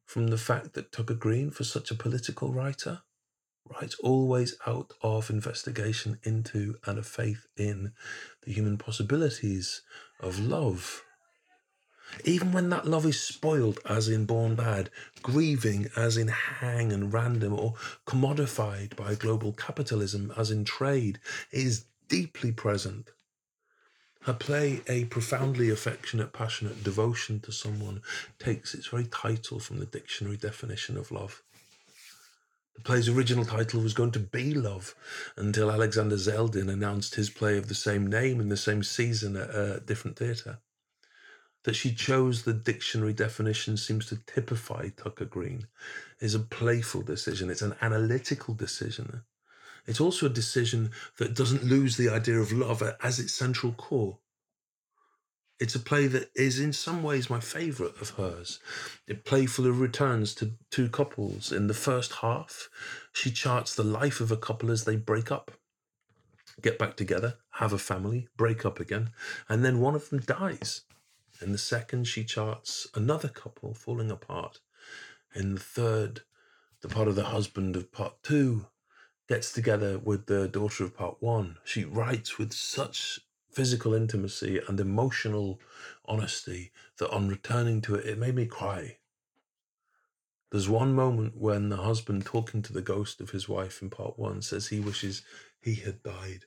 [0.08, 3.02] from the fact that Tucker Green, for such a political writer,
[3.70, 7.92] writes always out of investigation into and a faith in
[8.44, 9.82] the human possibilities
[10.22, 11.04] of love.
[12.24, 14.90] Even when that love is spoiled, as in Born Bad,
[15.22, 17.74] grieving, as in Hang and Random, or
[18.08, 21.20] commodified by global capitalism, as in Trade,
[21.52, 23.12] is deeply present
[24.28, 28.02] her play, A Profoundly Affectionate, Passionate Devotion to Someone,
[28.40, 31.42] takes its very title from the dictionary definition of love.
[32.76, 34.96] The play's original title was going to be Love
[35.38, 39.50] until Alexander Zeldin announced his play of the same name in the same season at
[39.50, 40.60] a different theatre.
[41.64, 45.68] That she chose the dictionary definition seems to typify Tucker Green
[46.20, 47.50] is a playful decision.
[47.50, 49.22] It's an analytical decision.
[49.88, 54.20] It's also a decision that doesn't lose the idea of love as its central core.
[55.60, 58.60] It's a play that is in some ways my favourite of hers.
[59.08, 61.52] It playfully returns to two couples.
[61.52, 62.70] In the first half,
[63.12, 65.52] she charts the life of a couple as they break up,
[66.62, 69.10] get back together, have a family, break up again,
[69.50, 70.82] and then one of them dies.
[71.42, 74.60] In the second, she charts another couple falling apart.
[75.34, 76.22] In the third,
[76.82, 78.68] the part of the husband of part two
[79.28, 81.58] gets together with the daughter of part one.
[81.64, 83.20] She writes with such
[83.52, 85.60] physical intimacy and emotional
[86.06, 88.98] honesty that on returning to it, it made me cry.
[90.52, 94.18] There's one moment when the husband, talking to the ghost of his wife in part
[94.18, 95.24] one, says he wishes
[95.60, 96.46] he had died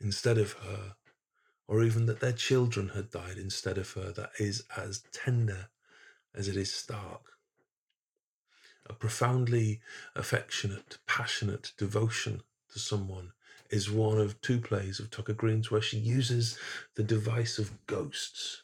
[0.00, 0.96] instead of her,
[1.68, 4.10] or even that their children had died instead of her.
[4.10, 5.68] That is as tender
[6.34, 7.35] as it is stark
[8.88, 9.80] a profoundly
[10.14, 13.32] affectionate, passionate devotion to someone
[13.70, 16.58] is one of two plays of Tucker Green's where she uses
[16.94, 18.62] the device of ghosts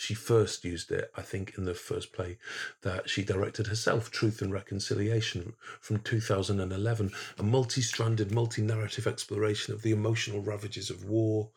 [0.00, 2.38] she first used it, I think, in the first play
[2.82, 9.74] that she directed herself, Truth and Reconciliation, from 2011, a multi stranded, multi narrative exploration
[9.74, 11.50] of the emotional ravages of war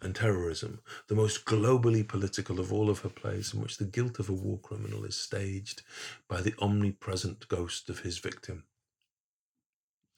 [0.00, 4.20] and terrorism, the most globally political of all of her plays, in which the guilt
[4.20, 5.82] of a war criminal is staged
[6.28, 8.62] by the omnipresent ghost of his victim.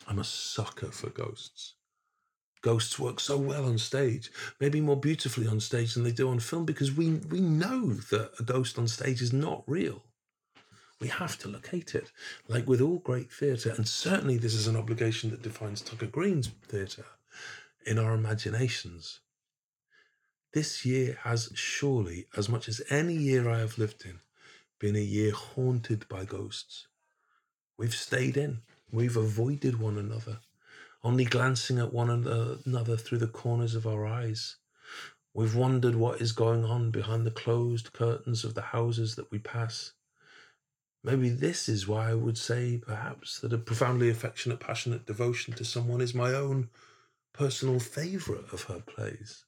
[0.07, 1.77] I'm a sucker for ghosts
[2.63, 4.31] ghosts work so well on stage,
[4.61, 8.33] maybe more beautifully on stage than they do on film, because we we know that
[8.39, 10.03] a ghost on stage is not real.
[11.01, 12.13] We have to locate it,
[12.47, 16.49] like with all great theatre, and certainly this is an obligation that defines Tucker Green's
[16.69, 17.07] theatre
[17.87, 19.21] in our imaginations.
[20.53, 24.21] This year has surely, as much as any year I have lived in,
[24.79, 26.89] been a year haunted by ghosts.
[27.79, 30.41] We've stayed in, we've avoided one another
[31.03, 34.57] only glancing at one another through the corners of our eyes.
[35.33, 39.39] We've wondered what is going on behind the closed curtains of the houses that we
[39.39, 39.93] pass.
[41.03, 45.65] Maybe this is why I would say, perhaps, that a profoundly affectionate, passionate devotion to
[45.65, 46.69] someone is my own
[47.33, 49.45] personal favourite of her plays,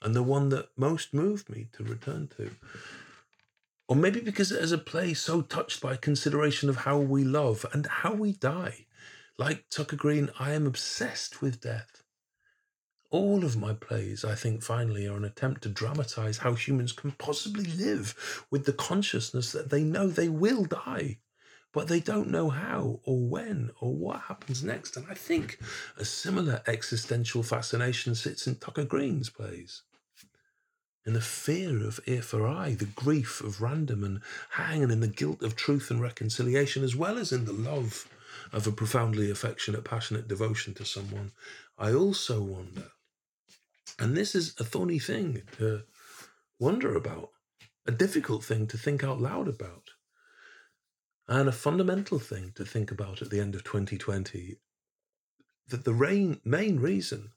[0.00, 2.50] and the one that most moved me to return to.
[3.86, 7.66] Or maybe because it is a play so touched by consideration of how we love
[7.72, 8.86] and how we die.
[9.38, 12.02] Like Tucker Green, I am obsessed with death.
[13.10, 17.12] All of my plays, I think, finally, are an attempt to dramatize how humans can
[17.12, 21.18] possibly live with the consciousness that they know they will die,
[21.72, 24.96] but they don't know how or when or what happens next.
[24.98, 25.58] And I think
[25.96, 29.82] a similar existential fascination sits in Tucker Green's plays.
[31.06, 34.20] In the fear of ear for eye, the grief of random and
[34.50, 38.06] hang, and in the guilt of truth and reconciliation, as well as in the love
[38.52, 41.32] of a profoundly affectionate, passionate devotion to someone,
[41.78, 42.92] I also wonder,
[43.98, 45.82] and this is a thorny thing to
[46.58, 47.30] wonder about,
[47.86, 49.90] a difficult thing to think out loud about,
[51.28, 54.58] and a fundamental thing to think about at the end of 2020
[55.68, 57.30] that the rain, main reason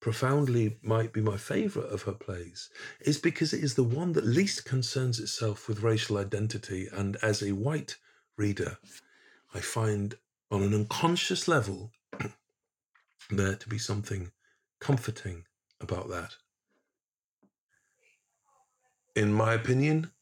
[0.00, 4.24] profoundly might be my favourite of her plays is because it is the one that
[4.24, 6.88] least concerns itself with racial identity.
[6.92, 7.96] And as a white
[8.36, 8.78] reader,
[9.54, 10.14] I find
[10.50, 11.90] on an unconscious level
[13.30, 14.32] there to be something
[14.80, 15.44] comforting
[15.80, 16.34] about that.
[19.16, 20.12] In my opinion,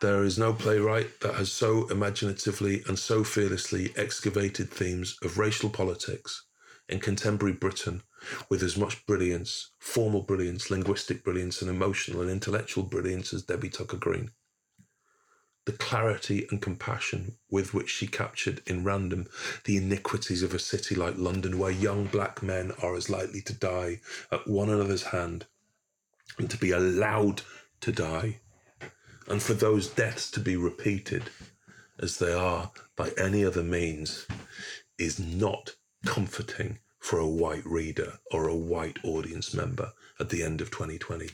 [0.00, 5.68] there is no playwright that has so imaginatively and so fearlessly excavated themes of racial
[5.68, 6.46] politics
[6.88, 8.02] in contemporary Britain
[8.48, 13.68] with as much brilliance, formal brilliance, linguistic brilliance, and emotional and intellectual brilliance as Debbie
[13.68, 14.30] Tucker Green
[15.70, 19.28] the clarity and compassion with which she captured in random
[19.66, 23.52] the iniquities of a city like London, where young black men are as likely to
[23.52, 24.00] die
[24.32, 25.46] at one another's hand
[26.38, 27.42] and to be allowed
[27.80, 28.40] to die,
[29.28, 31.30] and for those deaths to be repeated
[32.00, 34.26] as they are by any other means,
[34.98, 40.60] is not comforting for a white reader or a white audience member at the end
[40.60, 41.30] of 2020.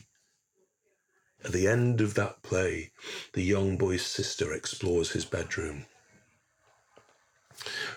[1.47, 2.91] At the end of that play,
[3.31, 5.85] the young boy's sister explores his bedroom.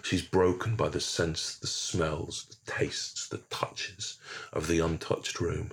[0.04, 4.18] She's broken by the sense, the smells, the tastes, the touches
[4.52, 5.72] of the untouched room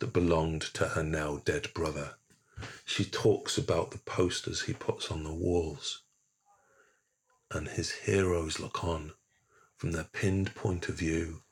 [0.00, 2.16] that belonged to her now dead brother.
[2.84, 6.02] She talks about the posters he puts on the walls.
[7.52, 9.12] And his heroes look on
[9.76, 11.44] from their pinned point of view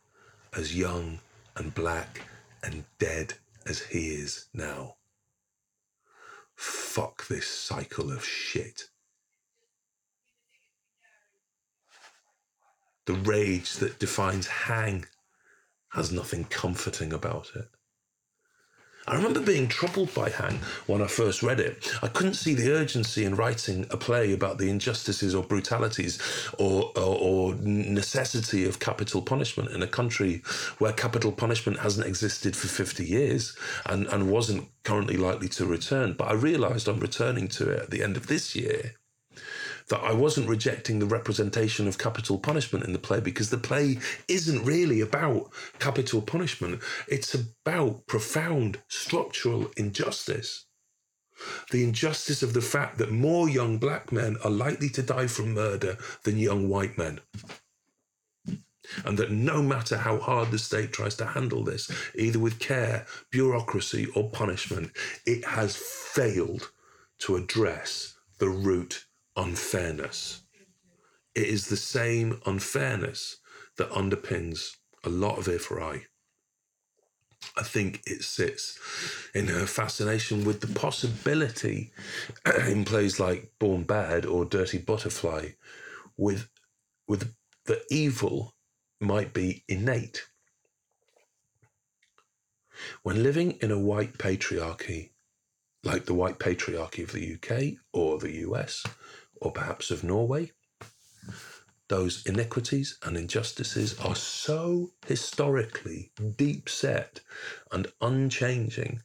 [0.52, 1.20] as young
[1.54, 2.22] and black
[2.60, 4.96] and dead as he is now
[6.60, 8.90] fuck this cycle of shit.
[13.06, 15.06] The rage that defines hang
[15.92, 17.68] has nothing comforting about it.
[19.10, 21.92] I remember being troubled by Hang when I first read it.
[22.00, 26.20] I couldn't see the urgency in writing a play about the injustices or brutalities
[26.58, 30.42] or, or, or, necessity of capital punishment in a country
[30.78, 33.56] where capital punishment hasn't existed for 50 years
[33.86, 36.12] and, and wasn't currently likely to return.
[36.12, 38.94] But I realised I'm returning to it at the end of this year
[39.90, 43.98] that I wasn't rejecting the representation of capital punishment in the play because the play
[44.28, 46.80] isn't really about capital punishment.
[47.08, 50.66] It's about profound structural injustice.
[51.72, 55.54] The injustice of the fact that more young black men are likely to die from
[55.54, 57.20] murder than young white men.
[59.04, 63.06] And that no matter how hard the state tries to handle this, either with care,
[63.30, 64.92] bureaucracy, or punishment,
[65.26, 66.70] it has failed
[67.20, 69.06] to address the root
[69.40, 70.42] unfairness.
[71.34, 73.38] It is the same unfairness
[73.76, 76.04] that underpins a lot of Ear for Eye.
[77.56, 78.78] I think it sits
[79.34, 81.92] in her fascination with the possibility
[82.68, 85.50] in plays like Born Bad or Dirty Butterfly,
[86.16, 86.48] with
[87.08, 87.34] with
[87.66, 88.54] the evil
[89.00, 90.26] might be innate.
[93.02, 95.10] When living in a white patriarchy,
[95.82, 98.84] like the white patriarchy of the UK or the US,
[99.40, 100.52] or perhaps of Norway.
[101.88, 107.20] Those iniquities and injustices are so historically deep set
[107.72, 109.02] and unchanging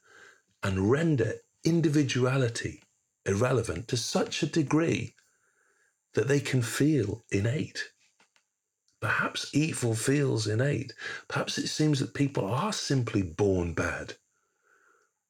[0.62, 1.34] and render
[1.64, 2.84] individuality
[3.26, 5.16] irrelevant to such a degree
[6.14, 7.92] that they can feel innate.
[9.02, 10.94] Perhaps evil feels innate.
[11.28, 14.16] Perhaps it seems that people are simply born bad.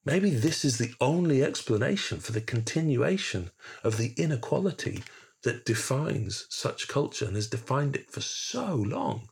[0.06, 3.50] Maybe this is the only explanation for the continuation
[3.84, 5.04] of the inequality
[5.42, 9.30] that defines such culture and has defined it for so long.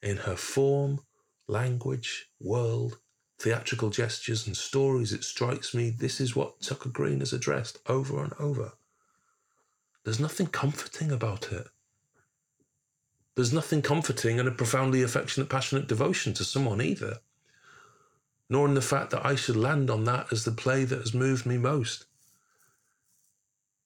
[0.00, 1.00] In her form,
[1.48, 2.98] language, world,
[3.40, 8.22] theatrical gestures, and stories, it strikes me this is what Tucker Green has addressed over
[8.22, 8.72] and over.
[10.04, 11.66] There's nothing comforting about it.
[13.34, 17.18] There's nothing comforting in a profoundly affectionate, passionate devotion to someone either,
[18.50, 21.14] nor in the fact that I should land on that as the play that has
[21.14, 22.06] moved me most.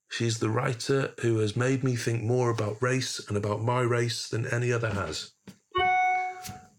[0.08, 4.28] She's the writer who has made me think more about race and about my race
[4.28, 5.32] than any other has.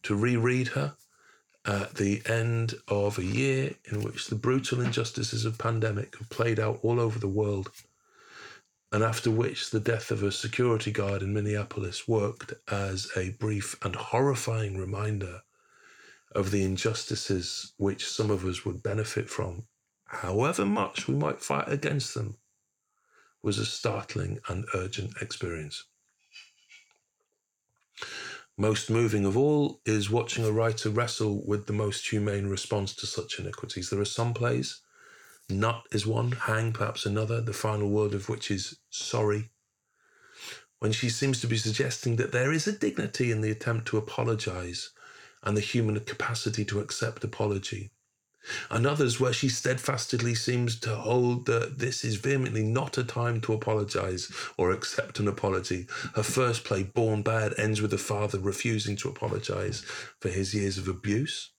[0.03, 0.95] To reread her
[1.65, 6.59] at the end of a year in which the brutal injustices of pandemic have played
[6.59, 7.71] out all over the world
[8.93, 13.75] and after which the death of a security guard in Minneapolis worked as a brief
[13.84, 15.41] and horrifying reminder
[16.36, 19.67] of the injustices which some of us would benefit from,
[20.05, 22.38] however much we might fight against them,
[23.41, 25.86] was a startling and urgent experience.
[28.57, 33.07] Most moving of all is watching a writer wrestle with the most humane response to
[33.07, 33.89] such iniquities.
[33.89, 34.81] There are some plays
[35.49, 39.51] Nut is one, hang perhaps another, the final word of which is sorry.
[40.79, 43.97] When she seems to be suggesting that there is a dignity in the attempt to
[43.97, 44.91] apologize
[45.44, 47.91] and the human capacity to accept apology.
[48.70, 53.39] And others where she steadfastly seems to hold that this is vehemently not a time
[53.41, 55.88] to apologize or accept an apology.
[56.16, 59.82] Her first play, Born Bad, ends with the father refusing to apologize
[60.20, 61.52] for his years of abuse.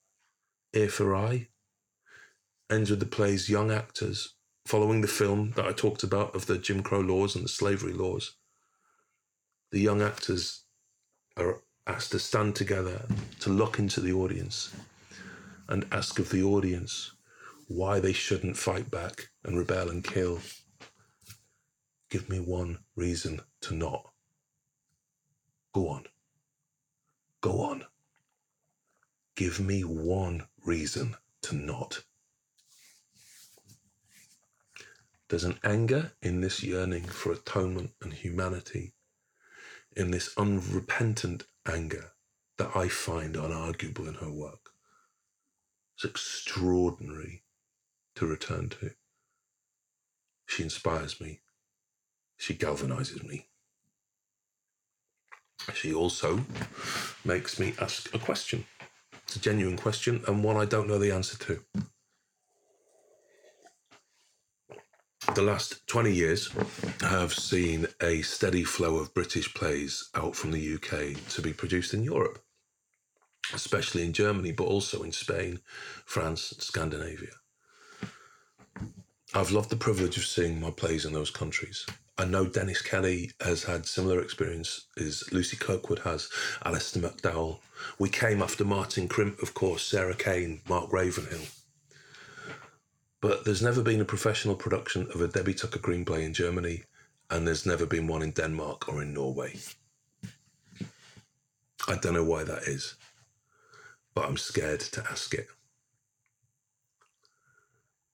[0.74, 1.49] Ear for eye,
[2.70, 4.35] ends with the play's young actors
[4.66, 7.93] following the film that I talked about of the Jim Crow laws and the slavery
[7.93, 8.37] laws.
[9.72, 10.64] The young actors
[11.37, 13.07] are asked to stand together
[13.41, 14.74] to look into the audience
[15.68, 17.12] and ask of the audience
[17.68, 20.41] why they shouldn't fight back and rebel and kill.
[22.11, 24.11] Give me one reason to not.
[25.74, 26.05] Go on.
[27.43, 27.85] Go on.
[29.37, 32.03] Give me one reason to not.
[35.28, 38.95] There's an anger in this yearning for atonement and humanity,
[39.97, 42.12] in this unrepentant anger
[42.58, 44.70] that I find unarguable in her work.
[45.96, 47.42] It's extraordinary
[48.16, 48.90] to return to.
[50.46, 51.40] She inspires me.
[52.36, 53.48] She galvanizes me.
[55.72, 56.44] She also
[57.24, 58.66] makes me ask a question.
[59.24, 61.60] It's a genuine question and one I don't know the answer to.
[65.32, 66.50] The last 20 years
[67.00, 71.92] have seen a steady flow of British plays out from the UK to be produced
[71.94, 72.38] in Europe,
[73.52, 75.60] especially in Germany, but also in Spain,
[76.04, 77.32] France, and Scandinavia.
[79.34, 81.84] I've loved the privilege of seeing my plays in those countries.
[82.16, 84.86] I know Dennis Kelly has had similar experiences.
[84.96, 86.28] As Lucy Kirkwood has,
[86.64, 87.58] Alistair McDowall.
[87.98, 91.46] We came after Martin Crimp, of course, Sarah Kane, Mark Ravenhill.
[93.24, 96.82] But there's never been a professional production of a Debbie Tucker Green play in Germany,
[97.30, 99.54] and there's never been one in Denmark or in Norway.
[101.88, 102.96] I don't know why that is,
[104.14, 105.46] but I'm scared to ask it.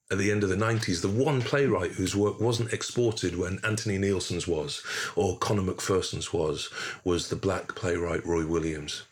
[0.09, 3.97] At the end of the 90s, the one playwright whose work wasn't exported when Anthony
[3.97, 4.81] Neilson's was
[5.17, 6.69] or Conor McPherson's was,
[7.03, 9.03] was the black playwright Roy Williams.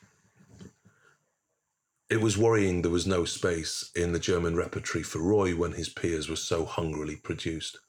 [2.10, 5.90] It was worrying there was no space in the German repertory for Roy when his
[5.90, 7.80] peers were so hungrily produced.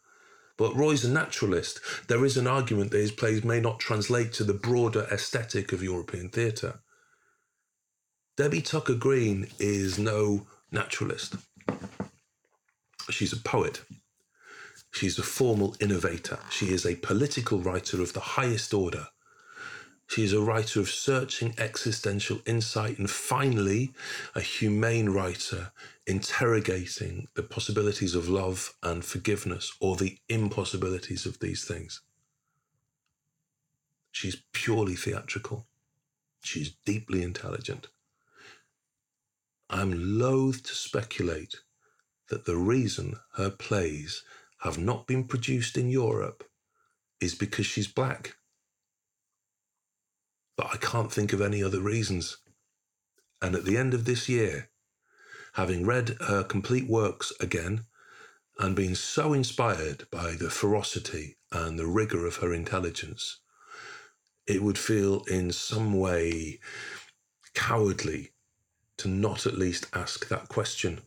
[0.58, 1.80] But Roy's a naturalist.
[2.08, 5.82] There is an argument that his plays may not translate to the broader aesthetic of
[5.82, 6.80] European theatre.
[8.36, 11.36] Debbie Tucker Green is no naturalist.
[13.10, 13.82] She's a poet.
[14.92, 16.38] She's a formal innovator.
[16.50, 19.08] She is a political writer of the highest order
[20.10, 23.92] she is a writer of searching existential insight and finally
[24.34, 25.70] a humane writer
[26.04, 32.00] interrogating the possibilities of love and forgiveness or the impossibilities of these things.
[34.10, 35.68] She's purely theatrical.
[36.42, 37.86] She's deeply intelligent.
[39.70, 41.54] I'm loath to speculate
[42.30, 44.24] that the reason her plays
[44.62, 46.42] have not been produced in Europe
[47.20, 48.34] is because she's black
[50.60, 52.36] but I can't think of any other reasons.
[53.40, 54.68] And at the end of this year,
[55.54, 57.86] having read her complete works again
[58.58, 63.38] and been so inspired by the ferocity and the rigor of her intelligence,
[64.46, 66.60] it would feel in some way
[67.54, 68.32] cowardly
[68.98, 71.00] to not at least ask that question.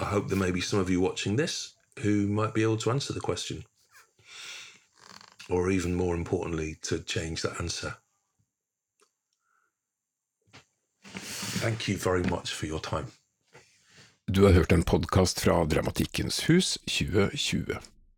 [0.00, 2.90] I hope there may be some of you watching this who might be able to
[2.90, 3.62] answer the question.
[5.52, 7.92] Or even more importantly, to change the answer.
[11.62, 13.06] Thank you very much for your time.
[14.26, 17.91] Du har hørt en podkast fra Dramatikkens hus 2020.